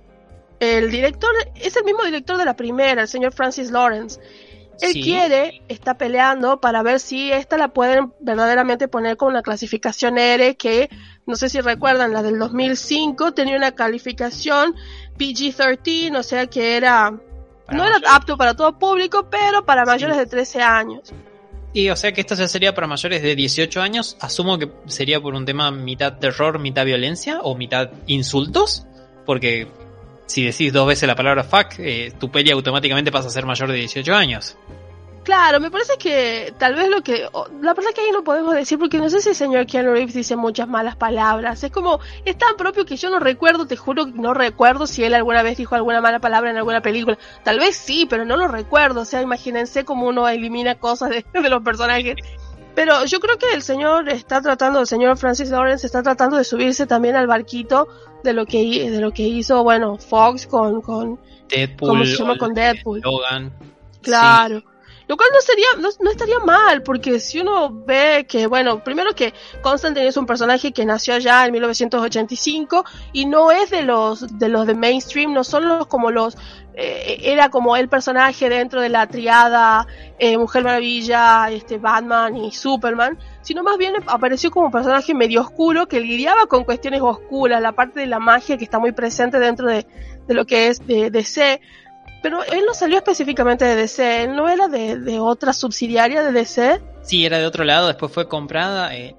[0.60, 4.20] El director es el mismo director de la primera, el señor Francis Lawrence.
[4.80, 10.18] Él quiere, está peleando para ver si esta la pueden verdaderamente poner con una clasificación
[10.18, 10.90] R que,
[11.26, 14.74] no sé si recuerdan, la del 2005 tenía una calificación
[15.18, 20.26] PG-13, o sea que era, no era apto para todo público, pero para mayores de
[20.26, 21.12] 13 años.
[21.72, 25.20] Y o sea que esto ya sería para mayores de 18 años, asumo que sería
[25.20, 28.86] por un tema mitad terror, mitad violencia o mitad insultos,
[29.24, 29.68] porque
[30.26, 33.70] si decís dos veces la palabra fuck, eh, tu peli automáticamente pasa a ser mayor
[33.70, 34.56] de 18 años.
[35.26, 37.28] Claro, me parece que tal vez lo que...
[37.60, 40.14] La verdad que ahí no podemos decir porque no sé si el señor Keanu Reeves
[40.14, 41.64] dice muchas malas palabras.
[41.64, 41.98] Es como...
[42.24, 45.58] Es tan propio que yo no recuerdo, te juro no recuerdo si él alguna vez
[45.58, 47.18] dijo alguna mala palabra en alguna película.
[47.42, 49.00] Tal vez sí, pero no lo recuerdo.
[49.00, 52.14] O sea, imagínense cómo uno elimina cosas de los personajes.
[52.76, 56.44] Pero yo creo que el señor está tratando, el señor Francis Lawrence está tratando de
[56.44, 57.88] subirse también al barquito
[58.22, 61.88] de lo que, de lo que hizo, bueno, Fox con, con Deadpool.
[61.88, 62.36] ¿Cómo se llama?
[62.36, 63.00] Con Deadpool.
[63.00, 63.50] Logan.
[64.02, 64.62] Claro.
[65.08, 69.14] Lo cual no sería, no, no, estaría mal, porque si uno ve que, bueno, primero
[69.14, 74.38] que Constantine es un personaje que nació allá en 1985 y no es de los
[74.38, 76.36] de los de mainstream, no son los como los
[76.76, 79.86] eh, era como el personaje dentro de la triada
[80.18, 85.40] eh, Mujer Maravilla, este Batman y Superman, sino más bien apareció como un personaje medio
[85.40, 89.38] oscuro que lidiaba con cuestiones oscuras, la parte de la magia que está muy presente
[89.38, 89.86] dentro de,
[90.26, 91.60] de lo que es de DC
[92.22, 96.32] pero él no salió específicamente de DC, él no era de, de, otra subsidiaria de
[96.32, 96.80] DC.
[97.02, 98.96] Sí, era de otro lado, después fue comprada.
[98.96, 99.14] Eh,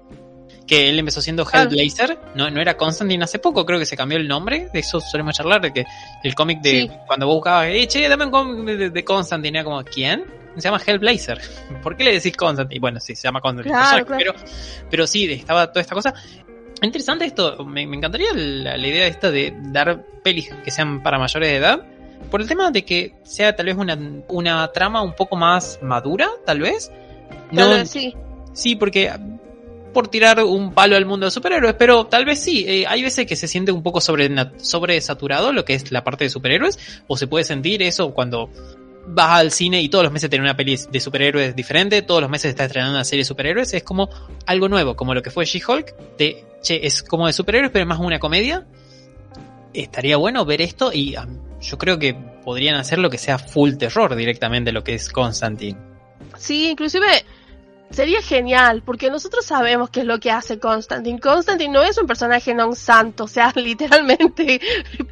[0.68, 4.18] que él empezó siendo Hellblazer, no, no era Constantine hace poco, creo que se cambió
[4.18, 5.84] el nombre, de eso solemos charlar, de que
[6.22, 6.90] el cómic de sí.
[7.06, 10.24] cuando vos buscabas, eh, che, dame un cómic de, de, Constantine, era como, ¿quién?
[10.56, 11.40] Se llama Hellblazer.
[11.82, 12.80] ¿Por qué le decís Constantine?
[12.80, 14.34] Bueno, sí, se llama Constantine, claro, claro.
[14.34, 14.46] pero,
[14.90, 16.14] pero sí, estaba toda esta cosa.
[16.82, 21.18] Interesante esto, me, me encantaría la, la idea esta de dar pelis que sean para
[21.18, 21.82] mayores de edad,
[22.30, 26.28] por el tema de que sea tal vez una, una trama un poco más madura,
[26.44, 26.92] tal vez.
[27.50, 28.14] No, sí.
[28.52, 29.12] Sí, porque
[29.92, 32.64] por tirar un palo al mundo de superhéroes, pero tal vez sí.
[32.66, 36.24] Eh, hay veces que se siente un poco sobre, sobresaturado lo que es la parte
[36.24, 38.50] de superhéroes, o se puede sentir eso cuando
[39.10, 42.30] vas al cine y todos los meses tiene una peli de superhéroes diferente, todos los
[42.30, 44.08] meses está estrenando una serie de superhéroes, es como
[44.46, 47.88] algo nuevo, como lo que fue She-Hulk, de, che, es como de superhéroes, pero es
[47.88, 48.66] más una comedia.
[49.72, 51.14] Estaría bueno ver esto y
[51.60, 55.78] yo creo que podrían hacer lo que sea full terror directamente lo que es Constantine.
[56.36, 57.06] Sí, inclusive
[57.90, 61.20] sería genial, porque nosotros sabemos qué es lo que hace Constantine.
[61.20, 64.60] Constantine no es un personaje non santo, o sea, literalmente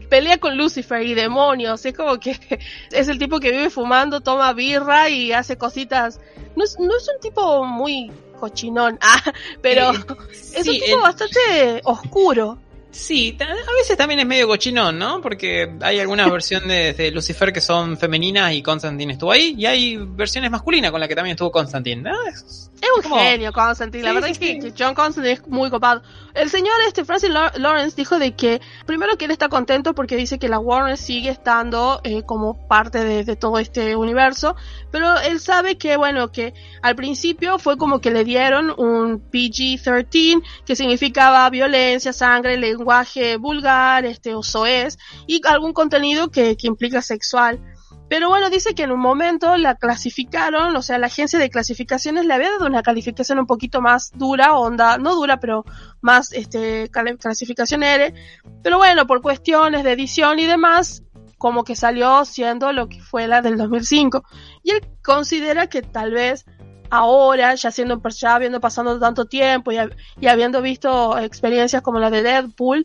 [0.09, 1.85] pelea con Lucifer y demonios.
[1.85, 2.39] Es como que
[2.91, 6.21] es el tipo que vive fumando, toma birra y hace cositas.
[6.55, 10.97] No es, no es un tipo muy cochinón, ah, pero eh, es sí, un tipo
[10.97, 11.03] el...
[11.03, 12.59] bastante oscuro.
[12.97, 15.21] Sí, a veces también es medio cochinón, ¿no?
[15.21, 19.97] Porque hay algunas versiones de Lucifer que son femeninas y Constantine estuvo ahí, y hay
[19.99, 22.03] versiones masculinas con las que también estuvo Constantine.
[22.03, 22.23] ¿no?
[22.27, 23.17] Es, es, un como...
[23.17, 26.03] genio Constantine, la sí, verdad sí, es que John Constantine es muy copado.
[26.35, 30.39] El señor este Francis Lawrence dijo de que primero que él está contento porque dice
[30.39, 34.57] que la Warner sigue estando eh, como parte de, de, todo este universo,
[34.91, 40.43] pero él sabe que bueno que al principio fue como que le dieron un PG-13
[40.67, 42.57] que significaba violencia, sangre,
[42.87, 44.97] lenguaje vulgar, este o soez
[45.27, 47.61] y algún contenido que, que implica sexual.
[48.09, 52.25] Pero bueno, dice que en un momento la clasificaron, o sea, la agencia de clasificaciones
[52.25, 55.65] le había dado una calificación un poquito más dura, onda, no dura, pero
[56.01, 58.15] más, este, clasificación R.
[58.63, 61.03] Pero bueno, por cuestiones de edición y demás,
[61.37, 64.23] como que salió siendo lo que fue la del 2005.
[64.63, 66.47] Y él considera que tal vez
[66.91, 69.79] ahora, ya siendo, habiendo pasado tanto tiempo y,
[70.21, 72.85] y habiendo visto experiencias como la de Deadpool,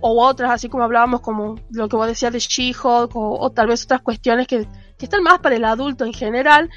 [0.00, 3.84] o otras, así como hablábamos, como lo que vos decías de She-Hulk, o, tal vez
[3.84, 4.66] otras cuestiones que,
[4.98, 6.70] que, están más para el adulto en general,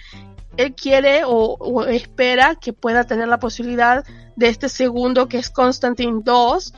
[0.57, 4.03] él quiere o, espera que pueda tener la posibilidad
[4.35, 6.73] de este segundo, que es Constantine 2,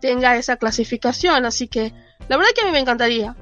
[0.00, 1.46] tenga esa clasificación.
[1.46, 1.92] Así que
[2.28, 3.34] la verdad que a mí me encantaría.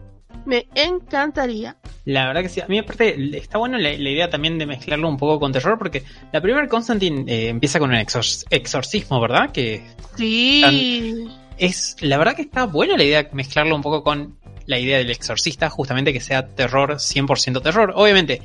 [0.45, 1.77] Me encantaría.
[2.05, 2.61] La verdad que sí.
[2.61, 5.79] A mí aparte está bueno la, la idea también de mezclarlo un poco con terror
[5.79, 9.51] porque la primera Constantine eh, empieza con un exor exorcismo, ¿verdad?
[9.53, 9.83] Que
[10.17, 10.61] sí.
[10.63, 14.79] Tan es la verdad que está buena la idea de mezclarlo un poco con la
[14.79, 17.93] idea del exorcista, justamente que sea terror, 100% terror.
[17.95, 18.43] Obviamente,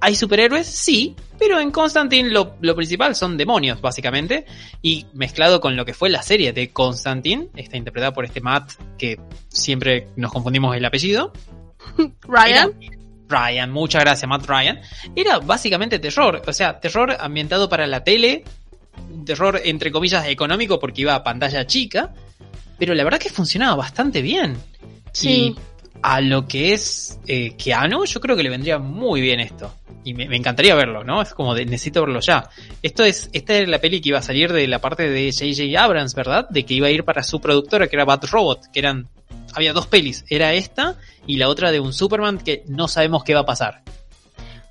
[0.00, 4.44] hay superhéroes, sí, pero en Constantine lo, lo, principal son demonios, básicamente.
[4.82, 8.72] Y mezclado con lo que fue la serie de Constantine, está interpretada por este Matt,
[8.98, 11.32] que siempre nos confundimos el apellido.
[12.22, 12.72] Ryan.
[12.80, 12.96] Era,
[13.28, 14.80] Ryan, muchas gracias, Matt Ryan.
[15.16, 18.44] Era básicamente terror, o sea, terror ambientado para la tele,
[19.24, 22.12] terror entre comillas económico porque iba a pantalla chica
[22.78, 24.56] pero la verdad que funcionaba bastante bien.
[25.12, 25.28] Sí.
[25.28, 25.56] Y
[26.02, 29.74] a lo que es eh, Keanu, yo creo que le vendría muy bien esto.
[30.04, 31.22] Y me, encantaría verlo, ¿no?
[31.22, 32.50] Es como de, necesito verlo ya.
[32.82, 35.82] Esto es, esta es la peli que iba a salir de la parte de J.J.
[35.82, 36.46] Abrams, ¿verdad?
[36.50, 39.08] De que iba a ir para su productora, que era Bat Robot, que eran,
[39.54, 40.26] había dos pelis.
[40.28, 43.82] Era esta y la otra de un Superman que no sabemos qué va a pasar.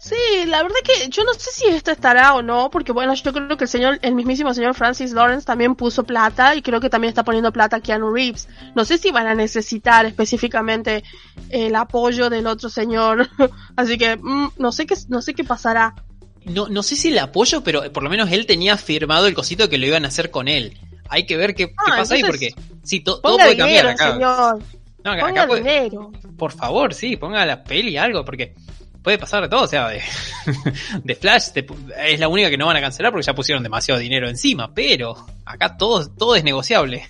[0.04, 3.32] Sí, la verdad que yo no sé si esta estará o no, porque bueno, yo
[3.32, 6.90] creo que el señor, el mismísimo señor Francis Lawrence también puso plata y creo que
[6.90, 8.50] también está poniendo plata a Keanu Reeves.
[8.76, 11.06] No sé si van a necesitar específicamente
[11.50, 13.30] el apoyo del otro señor,
[13.78, 15.96] así que mm, no sé qué, no sé qué pasará.
[16.44, 19.70] no, no sé si le apoyo, pero por lo menos él tenía firmado el cosito
[19.70, 20.78] que lo iban a hacer con él.
[21.08, 23.90] Hay que ver qué, qué Ah, pasa ahí, porque sí, to- todo puede cambiar dinero,
[23.92, 24.12] acá.
[24.12, 24.60] señor.
[25.06, 26.12] No, acá- Ponga acá puede- dinero.
[26.38, 28.54] por favor, sí, ponga la peli algo, porque
[29.04, 30.02] puede pasar de todo, o sea, de,
[31.04, 31.50] de Flash
[31.98, 35.16] es la única que no van a cancelar porque ya pusieron demasiado dinero encima, pero
[35.46, 37.06] acá todo, todo es negociable.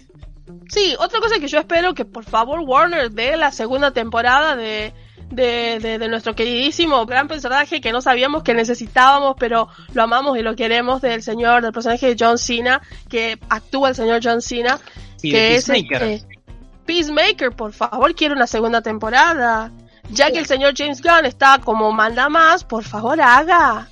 [0.70, 4.94] Sí, otra cosa que yo espero que por favor Warner dé la segunda temporada de,
[5.30, 10.38] de, de, de nuestro queridísimo gran personaje que no sabíamos que necesitábamos, pero lo amamos
[10.38, 14.42] y lo queremos del señor, del personaje de John Cena, que actúa el señor John
[14.42, 14.80] Cena,
[15.18, 16.04] Sí, que es Peacemaker.
[16.04, 16.40] este,
[16.86, 19.72] Peacemaker, por favor, quiero una segunda temporada.
[20.14, 23.88] Ya que el señor James Gunn está como manda más, por favor haga.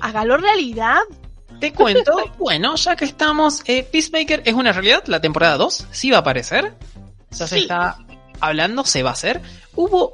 [0.00, 0.98] Hágalo realidad.
[1.60, 6.10] Te cuento, bueno, ya que estamos, eh, Peacemaker es una realidad, la temporada 2 sí
[6.10, 6.74] va a aparecer,
[7.30, 7.60] ya se Sí.
[7.62, 7.98] está
[8.40, 9.40] hablando, se va a hacer.
[9.76, 10.12] Hubo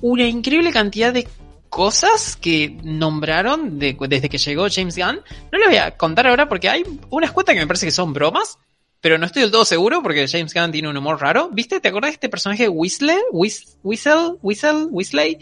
[0.00, 1.28] una increíble cantidad de
[1.68, 5.20] cosas que nombraron de- desde que llegó James Gunn.
[5.52, 8.12] No les voy a contar ahora porque hay unas cuentas que me parece que son
[8.14, 8.58] bromas,
[9.06, 11.48] pero no estoy del todo seguro porque James Gunn tiene un humor raro.
[11.52, 11.78] ¿Viste?
[11.78, 13.20] ¿Te acordás de este personaje Whistler?
[13.30, 15.38] Whis- Whistle, Whistle, Whistler?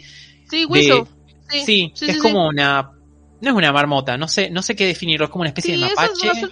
[0.47, 1.05] Sí, Whistle.
[1.65, 2.91] Sí, es como una...
[3.41, 5.85] No es una marmota, no sé, no sé qué definirlo, es como una especie de
[5.87, 6.27] eso mapache.
[6.27, 6.51] es una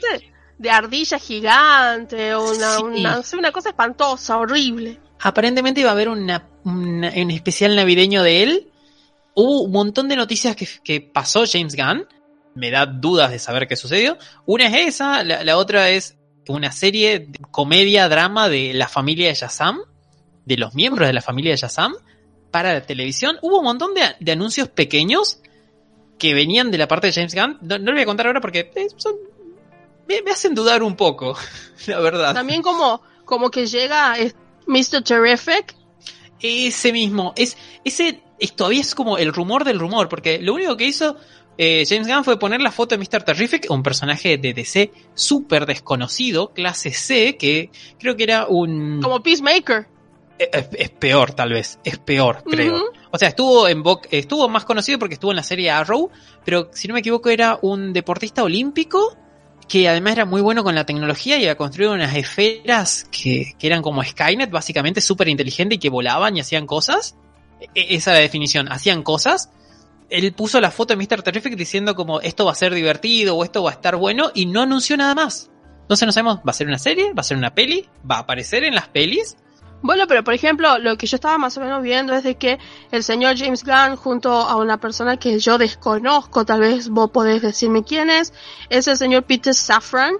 [0.58, 4.99] de ardilla gigante, una, una, una cosa espantosa, horrible.
[5.21, 8.71] Aparentemente iba a haber una, una- un especial navideño de él.
[9.36, 12.08] Hubo un montón de noticias que, que pasó James Gunn.
[12.56, 14.17] Me da dudas de saber qué sucedió.
[14.47, 19.27] Una es esa, la, la otra es una serie de comedia, drama de la familia
[19.29, 19.79] de Shazam,
[20.45, 21.93] de los miembros de la familia de Shazam,
[22.51, 23.38] para la televisión.
[23.41, 25.39] Hubo un montón de, de anuncios pequeños
[26.19, 27.58] que venían de la parte de James Gunn.
[27.62, 29.15] No, no lo voy a contar ahora porque eh, son-
[30.08, 31.36] me, me hacen dudar un poco,
[31.88, 32.34] la verdad.
[32.34, 34.15] También como, como que llega
[34.67, 35.01] Mr.
[35.03, 35.75] Terrific.
[36.41, 40.75] Ese mismo, es, ese es, todavía es como el rumor del rumor, porque lo único
[40.75, 41.15] que hizo
[41.58, 43.24] eh, James Gunn fue poner la foto de Mr.
[43.24, 49.00] Terrific, un personaje de DC súper desconocido, clase C, que creo que era un...
[49.02, 49.88] Como Peacemaker.
[50.39, 52.84] Es, es peor, tal vez, es peor, creo.
[53.12, 56.10] O sea, estuvo en Bo- estuvo más conocido porque estuvo en la serie Arrow,
[56.44, 59.16] pero si no me equivoco era un deportista olímpico
[59.68, 63.68] que además era muy bueno con la tecnología y había construido unas esferas que, que
[63.68, 67.16] eran como Skynet, básicamente súper inteligente y que volaban y hacían cosas.
[67.62, 69.52] E- esa es la definición, hacían cosas.
[70.13, 71.23] Él puso la foto de Mr.
[71.23, 74.45] Terrific diciendo como esto va a ser divertido o esto va a estar bueno y
[74.45, 75.49] no anunció nada más.
[75.82, 77.13] Entonces no sabemos, ¿va a ser una serie?
[77.13, 77.89] ¿Va a ser una peli?
[78.10, 79.38] ¿Va a aparecer en las pelis?
[79.82, 82.60] Bueno, pero por ejemplo, lo que yo estaba más o menos viendo es de que
[82.91, 87.41] el señor James Gunn, junto a una persona que yo desconozco, tal vez vos podés
[87.41, 88.34] decirme quién es,
[88.69, 90.13] es el señor Peter Safran.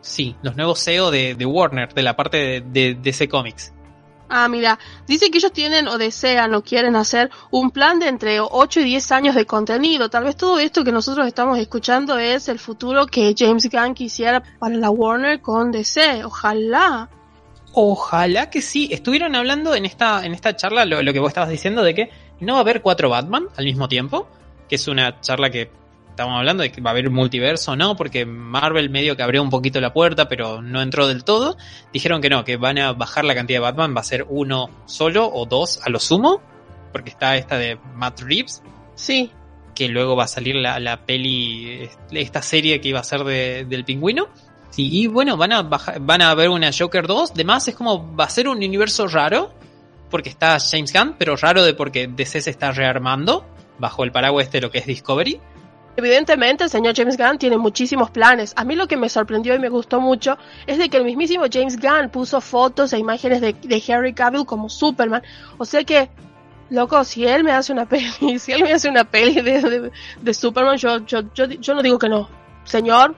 [0.00, 3.72] Sí, los nuevos CEO de, de Warner, de la parte de, de DC Comics.
[4.28, 8.40] Ah, mira, dice que ellos tienen o desean o quieren hacer un plan de entre
[8.40, 10.10] 8 y 10 años de contenido.
[10.10, 14.42] Tal vez todo esto que nosotros estamos escuchando es el futuro que James Gunn quisiera
[14.58, 16.24] para la Warner con DC.
[16.24, 17.08] Ojalá.
[17.72, 18.88] Ojalá que sí.
[18.90, 22.10] Estuvieron hablando en esta, en esta charla lo, lo que vos estabas diciendo de que
[22.40, 24.28] no va a haber cuatro Batman al mismo tiempo,
[24.68, 25.70] que es una charla que
[26.16, 29.42] estábamos hablando de que va a haber multiverso o no, porque Marvel medio que abrió
[29.42, 31.58] un poquito la puerta, pero no entró del todo.
[31.92, 34.70] Dijeron que no, que van a bajar la cantidad de Batman, va a ser uno
[34.86, 36.40] solo o dos a lo sumo,
[36.90, 38.62] porque está esta de Matt Reeves,
[38.94, 39.30] Sí.
[39.74, 43.66] que luego va a salir la, la peli, esta serie que iba a ser de-
[43.68, 44.28] del pingüino.
[44.70, 47.32] Sí, y bueno, van a bajar, van a ver una Joker 2.
[47.32, 49.52] Además, es como va a ser un universo raro,
[50.10, 53.44] porque está James Gunn, pero raro de porque DC se está rearmando
[53.78, 55.38] bajo el paraguas de lo que es Discovery.
[55.96, 58.52] Evidentemente el señor James Gunn tiene muchísimos planes.
[58.56, 61.44] A mí lo que me sorprendió y me gustó mucho es de que el mismísimo
[61.50, 65.22] James Gunn puso fotos e imágenes de, de Henry Cavill como Superman.
[65.56, 66.10] O sea que,
[66.68, 69.90] loco, si él me hace una peli, si él me hace una peli de, de-
[70.20, 72.28] de Superman, yo, yo, yo, yo no digo que no.
[72.64, 73.14] Señor,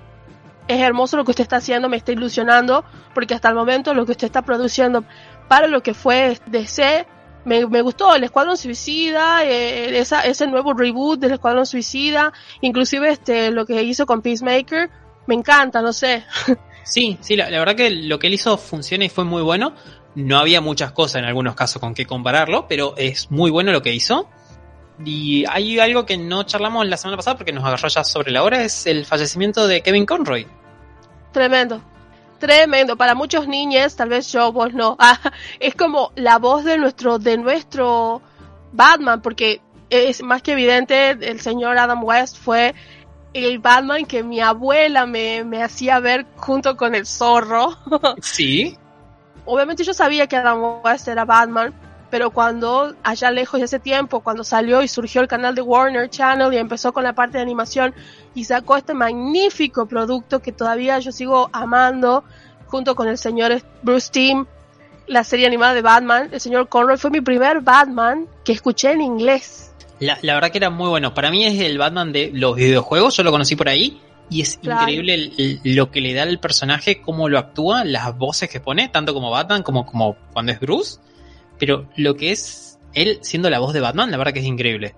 [0.68, 4.06] es hermoso lo que usted está haciendo, me está ilusionando, porque hasta el momento lo
[4.06, 5.02] que usted está produciendo
[5.48, 7.06] para lo que fue DC,
[7.44, 13.10] me, me gustó el Escuadrón Suicida, eh, esa, ese nuevo reboot del Escuadrón Suicida, inclusive
[13.10, 14.90] este lo que hizo con Peacemaker,
[15.26, 16.24] me encanta, no sé.
[16.84, 19.74] Sí, sí, la, la verdad que lo que él hizo funciona y fue muy bueno.
[20.14, 23.82] No había muchas cosas en algunos casos con que compararlo, pero es muy bueno lo
[23.82, 24.26] que hizo.
[25.04, 28.42] Y hay algo que no charlamos la semana pasada porque nos agarró ya sobre la
[28.42, 30.46] hora, es el fallecimiento de Kevin Conroy.
[31.32, 31.82] Tremendo.
[32.38, 32.96] Tremendo.
[32.96, 34.96] Para muchos niños, tal vez yo, vos no.
[35.00, 35.18] Ah,
[35.60, 38.22] es como la voz de nuestro, de nuestro
[38.72, 39.60] Batman, porque
[39.90, 42.74] es más que evidente, el señor Adam West fue
[43.32, 47.76] el Batman que mi abuela me, me hacía ver junto con el zorro.
[48.22, 48.76] Sí,
[49.50, 51.72] Obviamente yo sabía que Adam West era Batman,
[52.10, 56.08] pero cuando allá lejos de ese tiempo, cuando salió y surgió el canal de Warner
[56.08, 57.94] Channel y empezó con la parte de animación
[58.34, 62.24] y sacó este magnífico producto que todavía yo sigo amando,
[62.66, 64.46] junto con el señor Bruce Timm,
[65.06, 69.00] la serie animada de Batman, el señor Conroy fue mi primer Batman que escuché en
[69.00, 69.72] inglés.
[70.00, 71.12] La, la verdad que era muy bueno.
[71.14, 74.00] Para mí es el Batman de los videojuegos, yo lo conocí por ahí.
[74.30, 74.82] Y es Claro.
[74.82, 75.32] increíble el-
[75.64, 79.14] el- lo que le da al personaje, cómo lo actúa, las voces que pone, tanto
[79.14, 80.98] como Batman como, como cuando es Bruce.
[81.58, 84.94] Pero lo que es él siendo la voz de Batman, la verdad que es increíble.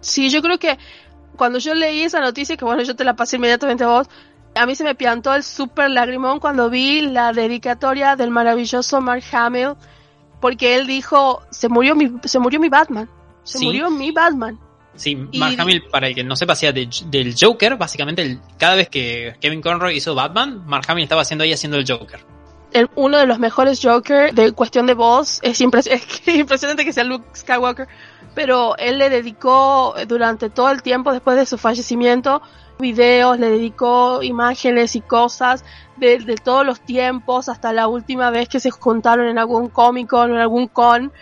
[0.00, 0.78] Sí, yo creo que
[1.36, 4.08] cuando yo leí esa noticia, que bueno, yo te la pasé inmediatamente a vos,
[4.54, 9.22] a mí se me piantó el super lagrimón cuando vi la dedicatoria del maravilloso Mark
[9.32, 9.74] Hamill,
[10.40, 13.08] porque él dijo, se murió mi, se murió mi Batman,
[13.44, 13.64] se Sí.
[13.64, 14.58] murió mi Batman.
[14.94, 18.40] Sí, Y- Mark Hamill, para el que no sepa, hacía de- del Joker, básicamente el-
[18.58, 22.20] cada vez que Kevin Conroy hizo Batman, Mark Hamill estaba haciendo ahí haciendo el Joker.
[22.72, 26.92] El- uno de los mejores Joker de cuestión de voz, es, impres- es impresionante que
[26.92, 27.88] sea Luke Skywalker,
[28.34, 32.40] pero él le dedicó durante todo el tiempo después de su fallecimiento
[32.78, 35.64] videos, le dedicó imágenes y cosas
[35.96, 40.30] de, todos los tiempos hasta la última vez que se juntaron en algún Comic Con
[40.32, 41.12] o en algún con.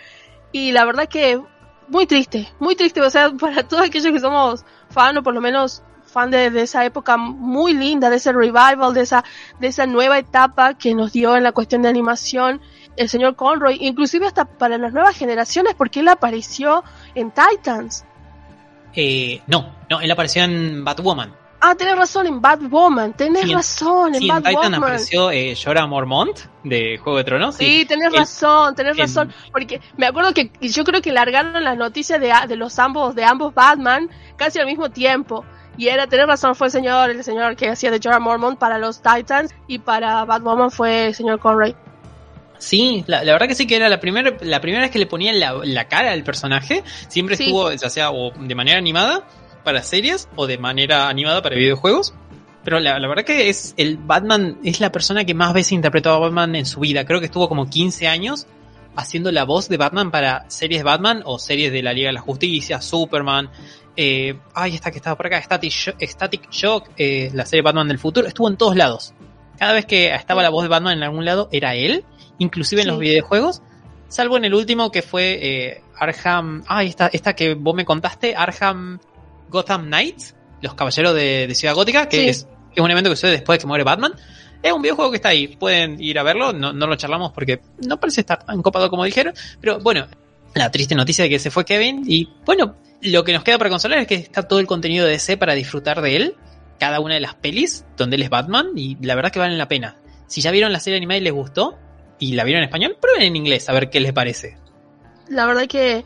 [0.51, 1.39] Y la verdad que
[1.87, 5.41] muy triste, muy triste, o sea, para todos aquellos que somos fan o por lo
[5.41, 9.23] menos fan de, de esa época muy linda, de ese revival, de esa,
[9.59, 12.61] de esa nueva etapa que nos dio en la cuestión de animación
[12.97, 16.83] el señor Conroy, inclusive hasta para las nuevas generaciones, porque él apareció
[17.15, 18.03] en Titans.
[18.93, 21.33] Eh, no, no, él apareció en Batwoman.
[21.63, 24.73] Ah, tenés razón, en Batwoman, tenés Sí, razón, en Sí, en Titan Batwoman.
[24.83, 27.55] apareció eh, Jorah Mormont de Juego de Tronos.
[27.55, 31.77] Sí, tenés razón, tenés en- razón, porque me acuerdo que yo creo que largaron las
[31.77, 35.45] noticias de, de los ambos, de ambos Batman casi al mismo tiempo.
[35.77, 38.77] Y era, tenés razón, fue el señor, el señor que hacía de Jorah Mormont para
[38.77, 41.75] los Titans y para Batwoman fue el señor Conroy.
[42.57, 45.07] Sí, la, la verdad que sí que era la primera la primera vez que le
[45.07, 46.83] ponían la, la cara al personaje.
[47.07, 47.43] Siempre Sí.
[47.45, 49.25] estuvo, ya sea o de manera animada
[49.63, 52.13] para series o de manera animada para videojuegos.
[52.63, 56.11] Pero la, la verdad que es el Batman, es la persona que más veces interpretó
[56.11, 57.05] a Batman en su vida.
[57.05, 58.45] Creo que estuvo como 15 años
[58.95, 62.13] haciendo la voz de Batman para series de Batman o series de la Liga de
[62.13, 63.49] la Justicia, Superman.
[63.95, 67.87] Eh, ay, esta que estaba por acá, Static Shock, Static Shock eh, la serie Batman
[67.87, 68.27] del futuro.
[68.27, 69.13] Estuvo en todos lados.
[69.57, 72.03] Cada vez que estaba la voz de Batman en algún lado, era él
[72.39, 73.61] inclusive en los videojuegos,
[74.07, 78.33] salvo en el último que fue eh, Arkham, ah, esta, esta que vos me contaste,
[78.35, 78.99] Arkham
[79.49, 82.29] Gotham Knights, los caballeros de, de Ciudad Gótica, que Sí.
[82.29, 84.13] es, es un evento que sucede después de que muere Batman.
[84.63, 87.61] Es un videojuego que está ahí, pueden ir a verlo, no, no lo charlamos porque
[87.85, 90.07] no parece estar tan copado como dijeron, pero bueno,
[90.53, 93.69] la triste noticia de que se fue Kevin y bueno, lo que nos queda para
[93.69, 96.35] consolar es que está todo el contenido de DC para disfrutar de él,
[96.79, 99.67] cada una de las pelis donde él es Batman y la verdad que valen la
[99.67, 99.97] pena.
[100.27, 101.77] Si ya vieron la serie animada y les gustó
[102.19, 104.57] y la vieron en español, prueben en inglés a ver qué les parece.
[105.27, 106.05] La verdad que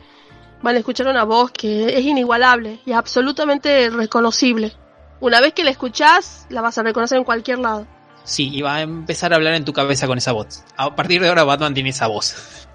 [0.62, 4.72] vale escuchar una voz que es inigualable y absolutamente reconocible.
[5.20, 7.86] Una vez que la escuchás, la vas a reconocer en cualquier lado.
[8.24, 10.64] Sí, y va a empezar a hablar en tu cabeza con esa voz.
[10.76, 12.65] A partir de ahora Batman tiene esa voz.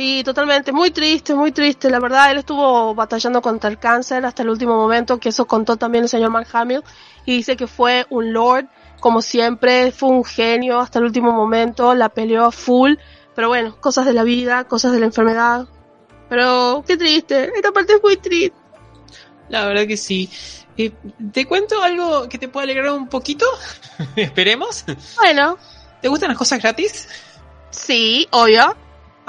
[0.00, 0.72] Sí, totalmente.
[0.72, 1.90] Muy triste, muy triste.
[1.90, 5.76] La verdad, él estuvo batallando contra el cáncer hasta el último momento, que eso contó
[5.76, 6.82] también el señor Mark Hamill.
[7.26, 8.64] Y dice que fue un lord,
[8.98, 12.94] como siempre, fue un genio hasta el último momento, la peleó a full.
[13.34, 15.66] Pero bueno, cosas de la vida, cosas de la enfermedad.
[16.30, 18.56] Pero qué triste, esta parte es muy triste.
[19.50, 20.30] La verdad que sí.
[20.78, 20.92] Eh,
[21.30, 23.44] ¿Te cuento algo que te pueda alegrar un poquito?
[24.16, 24.82] Esperemos.
[25.16, 25.58] Bueno,
[26.00, 27.06] ¿Te gustan las cosas gratis?
[27.70, 28.74] sí, obvio.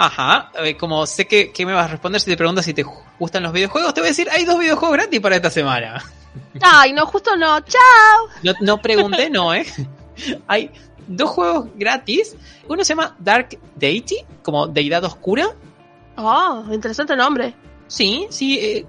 [0.04, 2.84] Ajá, como sé que, que me vas a responder si te preguntas si te
[3.20, 6.04] gustan los videojuegos, te voy a decir, hay dos videojuegos gratis para esta semana.
[6.62, 7.60] Ay, no, justo no.
[7.62, 8.28] Chao.
[8.41, 9.64] No, no pregunté, no, ¿eh?
[10.47, 10.72] Hay
[11.06, 12.36] dos juegos gratis.
[12.68, 15.49] Uno se llama Dark Deity, como Deidad Oscura.
[16.18, 17.54] Oh, interesante nombre.
[17.86, 18.58] Sí, sí.
[18.60, 18.86] eh,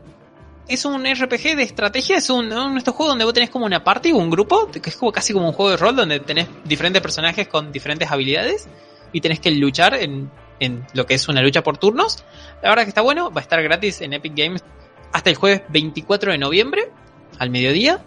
[0.66, 3.84] es un RPG de estrategia, es un, de estos juegos donde vos tenés como una
[3.84, 7.02] party, un grupo, que es como casi como un juego de rol donde tenés diferentes
[7.02, 8.66] personajes con diferentes habilidades
[9.12, 10.30] y tenés que luchar en,
[10.62, 12.24] en lo que es una lucha por turnos.
[12.62, 14.62] La verdad que está bueno, va a estar gratis en Epic Games
[15.12, 16.90] hasta el jueves 24 de noviembre,
[17.38, 18.04] al mediodía.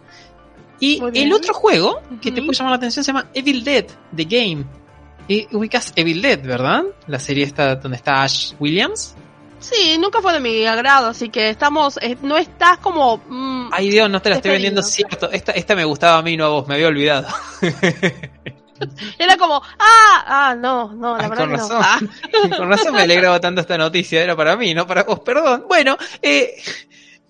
[0.80, 3.86] Y el otro juego que te puede llamar la atención se llama Evil Dead,
[4.16, 4.66] The Game.
[5.28, 6.84] Y ubicas Evil Dead, ¿verdad?
[7.08, 9.16] La serie esta donde está Ash Williams.
[9.60, 13.18] Sí, nunca fue de mi agrado, así que estamos, eh, no estás como...
[13.28, 15.32] mm, Ay Dios, no te la estoy vendiendo cierto.
[15.32, 17.28] Esta, esta me gustaba a mí, no a vos, me había olvidado.
[19.20, 21.80] era como, ah, ah, no, no, la verdad con que razón.
[21.80, 21.84] no.
[21.84, 22.00] Ah.
[22.58, 25.66] Con razón me alegraba tanto esta noticia, era para mí, no para vos, perdón.
[25.68, 26.56] Bueno, eh,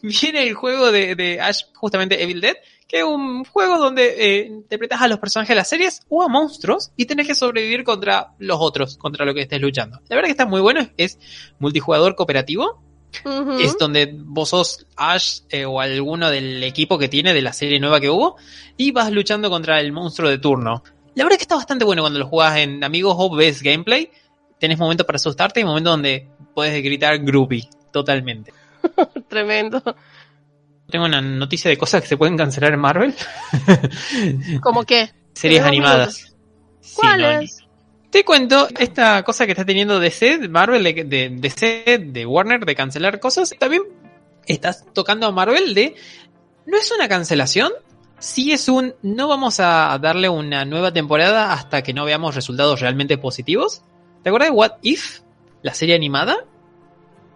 [0.02, 2.56] viene el juego de, de Ash, justamente Evil Dead,
[2.88, 6.28] que es un juego donde eh, interpretas a los personajes de las series o a
[6.28, 10.00] monstruos y tenés que sobrevivir contra los otros, contra lo que estés luchando.
[10.08, 11.20] La verdad que está muy bueno, es,
[11.60, 12.84] multijugador cooperativo.
[13.62, 17.80] Es donde vos sos Ash eh, o alguno del equipo que tiene de la serie
[17.80, 18.36] nueva que hubo
[18.76, 20.84] y vas luchando contra el monstruo de turno.
[21.16, 24.12] La verdad que está bastante bueno cuando lo jugás en amigos o ves gameplay.
[24.60, 28.54] Tenés momentos para asustarte y momentos donde puedes gritar groupie totalmente.
[29.30, 29.82] Tremendo.
[30.90, 33.16] Tengo una noticia de cosas que se pueden cancelar en Marvel.
[34.62, 35.12] ¿Cómo qué?
[35.34, 36.36] Series animadas.
[36.82, 37.66] Sí, no, ¿Cuáles?
[38.10, 42.76] Te cuento esta cosa que está teniendo DC, Marvel, de, de DC, de Warner, de
[42.76, 43.54] cancelar cosas.
[43.60, 43.84] También
[44.46, 45.96] estás tocando a Marvel de...
[46.66, 47.72] No es una cancelación,
[48.20, 48.94] sí es un...
[49.02, 53.82] No vamos a darle una nueva temporada hasta que no veamos resultados realmente positivos.
[54.24, 55.22] ¿Te acuerdas de What If?
[55.62, 56.46] La serie animada.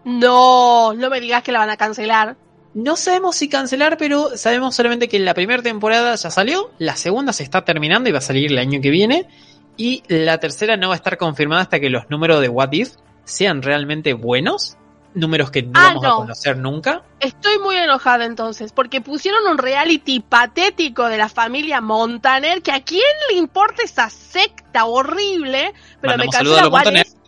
[0.06, 2.38] No, no me digas que la van a cancelar.
[2.74, 7.34] No sabemos si cancelar, pero sabemos solamente que la primera temporada ya salió, la segunda
[7.34, 9.28] se está terminando y va a salir el año que viene,
[9.76, 12.92] y la tercera no va a estar confirmada hasta que los números de What If
[13.24, 14.78] sean realmente buenos,
[15.14, 16.16] números que no Ah, vamos a no.
[16.18, 17.03] conocer nunca.
[17.20, 22.82] Estoy muy enojada entonces, porque pusieron un reality patético de la familia Montaner, que a
[22.84, 23.01] quién
[23.32, 27.05] le importa esa secta horrible, pero Mandamos me saludos a cancela los Montaner.
[27.07, 27.20] What If.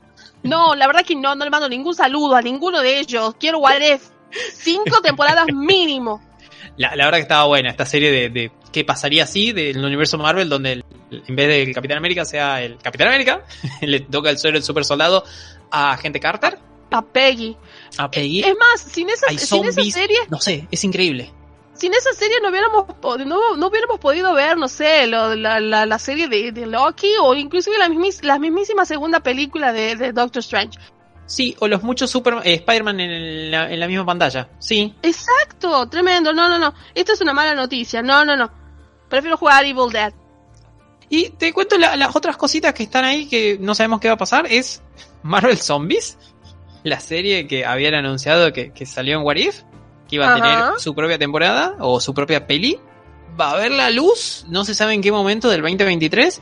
[0.43, 3.35] No, la verdad que no, no le mando ningún saludo a ninguno de ellos.
[3.39, 4.01] Quiero What If.
[4.53, 6.21] Cinco temporadas mínimo.
[6.77, 10.17] La, la verdad que estaba buena esta serie de, de qué pasaría así del universo
[10.17, 13.43] Marvel, donde el- en vez del Capitán América sea el Capitán América,
[13.81, 15.25] le toca el ser el super soldado
[15.69, 16.57] a Agente Carter,
[16.89, 17.55] A Peggy.
[17.97, 18.09] A.
[18.45, 21.31] Es más, sin esa, Hay sin esa serie, No sé, es increíble.
[21.73, 22.85] sin esa serie no hubiéramos
[23.25, 27.11] no, no hubiéramos podido ver, no sé, lo- la, la, la serie de, de Loki
[27.21, 30.77] o inclusive la, mismis, la mismísima segunda película de, de Doctor Strange.
[31.25, 34.49] Sí, o los muchos super eh, Spider-Man en la, en la misma pantalla.
[34.59, 36.33] Sí, Exacto, tremendo.
[36.33, 36.73] No, no, no.
[36.93, 38.01] Esto es una mala noticia.
[38.01, 38.51] No, no, no.
[39.09, 40.13] Prefiero jugar Evil Dead.
[41.09, 44.15] Y te cuento la- las otras cositas que están ahí que no sabemos qué va
[44.15, 44.45] a pasar.
[44.49, 44.81] Es
[45.23, 46.17] Marvel Zombies,
[46.83, 49.61] la serie que habían anunciado que, que salió en What If,
[50.07, 50.41] que iba a Ajá.
[50.41, 52.79] tener su propia temporada o su propia peli.
[53.39, 56.41] Va a ver la luz, no se sabe en qué momento del 2023,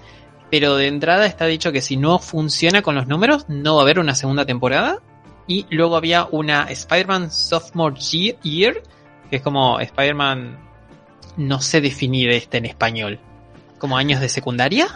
[0.49, 3.83] pero de entrada está dicho que si no funciona con los números, no va a
[3.83, 4.99] haber una segunda temporada.
[5.45, 8.81] Y luego había una Spider-Man Sophomore Ye- Year,
[9.29, 10.57] que es como Spider-Man,
[11.37, 13.19] no sé definir este en español,
[13.77, 14.87] como años de secundaria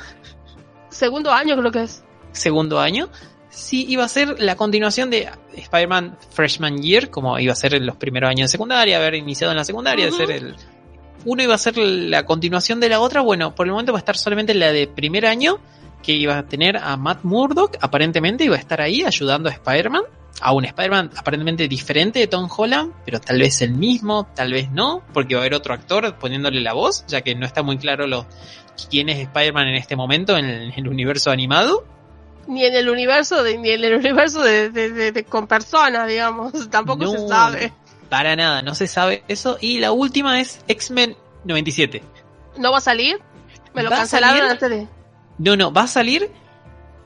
[0.90, 2.04] Segundo año creo que es.
[2.34, 3.10] segundo año,
[3.54, 7.86] sí iba a ser la continuación de Spider-Man Freshman Year, como iba a ser en
[7.86, 10.56] los primeros años de secundaria, haber iniciado en la secundaria, de ser el...
[11.26, 14.02] Uno iba a ser la continuación de la otra, bueno, por el momento va a
[14.02, 15.60] estar solamente la de primer año,
[16.02, 20.04] que iba a tener a Matt Murdock, aparentemente iba a estar ahí ayudando a Spider-Man,
[20.42, 24.70] a un Spider-Man aparentemente diferente de Tom Holland, pero tal vez el mismo, tal vez
[24.72, 27.78] no, porque va a haber otro actor poniéndole la voz, ya que no está muy
[27.78, 28.26] claro lo,
[28.90, 31.86] quién es Spider-Man en este momento en el- en el universo animado.
[32.48, 36.08] Ni en el universo de, ni en el universo de, de, de- de- con personas,
[36.08, 36.52] digamos.
[36.70, 37.12] Tampoco No.
[37.12, 37.74] se sabe.
[38.10, 39.58] Para nada, no se sabe eso.
[39.62, 41.16] Y la última es X-Men
[41.46, 42.04] 97.
[42.58, 43.20] ¿No va a salir?
[43.74, 44.88] Me lo ¿Va a cancelaron antes de.
[45.40, 46.30] No, no, va a salir,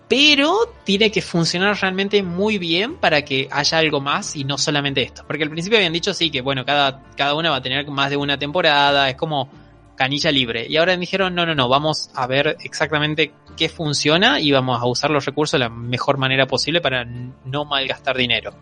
[0.09, 5.01] pero tiene que funcionar realmente muy bien para que haya algo más y no solamente
[5.01, 5.23] esto.
[5.27, 8.09] Porque al principio habían dicho sí, que bueno, cada, cada una va a tener más
[8.09, 9.49] de una temporada, es como
[9.97, 10.65] canilla libre.
[10.69, 14.85] Y ahora dijeron, no, no, no, vamos a ver exactamente qué funciona y vamos a
[14.85, 18.53] usar los recursos de la mejor manera posible para no malgastar dinero.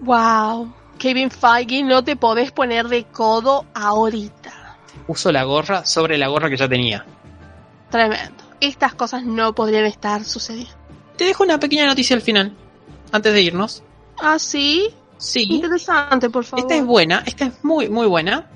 [0.00, 0.72] Wow.
[0.98, 4.78] Kevin Feige, no te podés poner de codo ahorita.
[5.08, 7.04] Uso la gorra sobre la gorra que ya tenía.
[7.90, 8.44] Tremendo.
[8.60, 10.72] Estas cosas no podrían estar sucediendo.
[11.16, 12.54] Te dejo una pequeña noticia al final,
[13.12, 13.82] antes de irnos.
[14.18, 14.88] Ah, sí.
[15.18, 16.64] Sí, Interesante, por favor.
[16.64, 18.50] esta es buena, esta es muy, muy buena.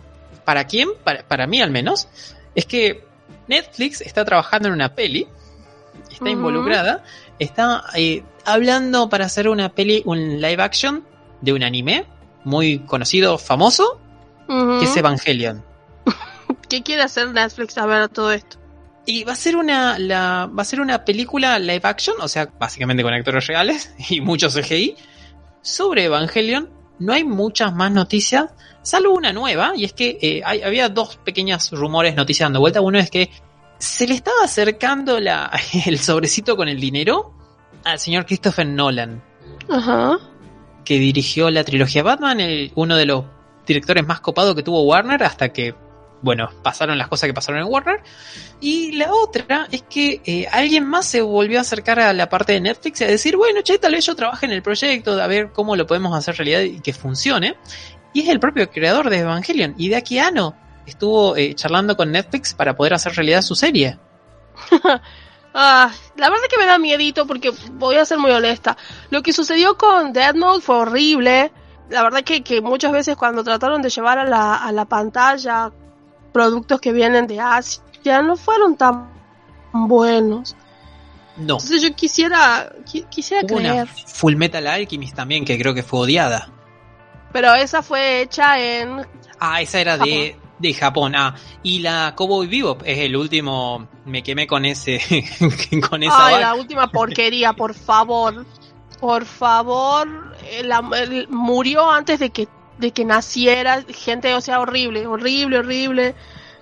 [0.50, 0.88] ¿Para quién?
[1.04, 2.08] Para, para mí al menos.
[2.56, 3.04] Es que
[3.46, 5.28] Netflix está trabajando en una peli,
[6.10, 7.04] está involucrada,
[7.38, 11.04] está eh, hablando para hacer una peli, un live action
[11.40, 12.04] de un anime
[12.42, 14.00] muy conocido, famoso,
[14.48, 15.64] que es Evangelion.
[16.68, 18.58] ¿Qué quiere hacer Netflix a ver todo esto?
[19.06, 22.48] Y va a ser una, la, va a ser una película live action, o sea,
[22.58, 24.96] básicamente con actores reales y muchos CGI,
[25.62, 26.79] sobre Evangelion.
[27.00, 28.50] No hay muchas más noticias,
[28.82, 32.80] salvo una nueva, y es que eh, hay- había dos pequeñas rumores, noticias dando vuelta.
[32.80, 33.30] Uno es que
[33.78, 35.50] se le estaba acercando la,
[35.86, 37.32] el sobrecito con el dinero
[37.84, 39.22] al señor Christopher Nolan,
[39.68, 40.18] Ajá.
[40.84, 43.24] que dirigió la trilogía Batman, el- uno de los
[43.66, 45.74] directores más copados que tuvo Warner hasta que,
[46.22, 48.02] bueno, pasaron las cosas que pasaron en Warner.
[48.60, 52.52] Y la otra es que eh, alguien más se volvió a acercar a la parte
[52.52, 55.26] de Netflix y a decir, bueno, che, tal vez yo trabaje en el proyecto, a
[55.26, 57.56] ver cómo lo podemos hacer realidad y que funcione.
[58.12, 59.74] y es el propio creador de Evangelion.
[59.78, 60.56] Y de aquí a Ano
[60.86, 63.98] estuvo eh, charlando con Netflix para poder hacer realidad su serie.
[65.52, 68.76] Ah, la verdad que me da miedito porque voy a ser muy honesta.
[69.10, 71.50] Lo que sucedió con Dead Note fue horrible.
[71.88, 75.72] La verdad que, que muchas veces cuando trataron de llevar a la, a la pantalla
[76.32, 79.08] productos que vienen de Asia no fueron tan
[79.72, 80.56] buenos.
[81.36, 81.54] No.
[81.54, 83.88] Entonces yo quisiera, qui- quisiera Hubo una creer.
[83.88, 86.50] Full Metal Alchemist también, que creo que fue odiada.
[87.32, 89.06] Pero esa fue hecha en...
[89.38, 91.14] Ah, esa era de, de Japón.
[91.16, 93.86] Ah, y la Cowboy Bebop es el último.
[94.04, 95.00] Me quemé con ese.
[95.88, 98.44] con esa Ay, la última porquería, por favor.
[98.98, 100.34] Por favor.
[100.64, 102.48] la- el- murió antes de que,
[102.80, 103.84] de que naciera.
[103.88, 106.14] Gente, o sea, horrible, horrible, horrible.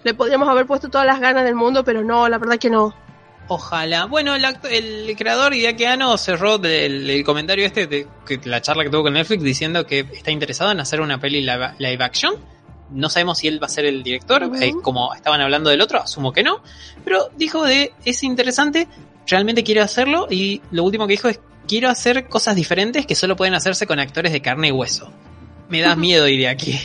[0.04, 2.94] Le podríamos haber puesto todas las ganas del mundo, pero no, la verdad que no.
[3.48, 4.04] Ojalá.
[4.04, 8.84] Bueno, el, el creador Hideaki Anno cerró del, el comentario este de que, la charla
[8.84, 12.34] que tuvo con Netflix diciendo que está interesado en hacer una peli live, live action.
[12.90, 16.00] No sabemos si él va a ser el director, eh, como estaban hablando del otro,
[16.00, 16.62] asumo que no.
[17.04, 18.86] Pero dijo de es interesante,
[19.26, 23.36] realmente quiere hacerlo y lo último que dijo es quiero hacer cosas diferentes que solo
[23.36, 25.12] pueden hacerse con actores de carne y hueso.
[25.68, 26.78] Me da miedo Hideaki.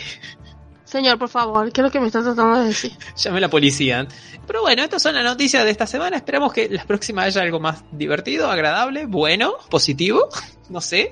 [0.85, 2.91] Señor, por favor, ¿qué es lo que me está tratando de decir?
[3.17, 4.07] Llame a la policía.
[4.45, 6.17] Pero bueno, estas son las noticias de esta semana.
[6.17, 10.27] Esperamos que la próxima haya algo más divertido, agradable, bueno, positivo.
[10.69, 11.09] No sé.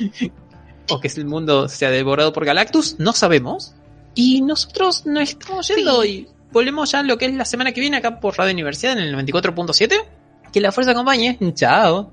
[0.88, 2.96] o que el mundo sea devorado por Galactus.
[2.98, 3.74] No sabemos.
[4.14, 6.08] Y nosotros nos estamos yendo Sí.
[6.08, 8.92] y volvemos ya a lo que es la semana que viene acá por Radio Universidad
[8.98, 10.04] en el 94.7.
[10.52, 11.38] Que la fuerza acompañe.
[11.54, 12.12] Chao.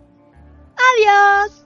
[0.76, 1.59] Adiós.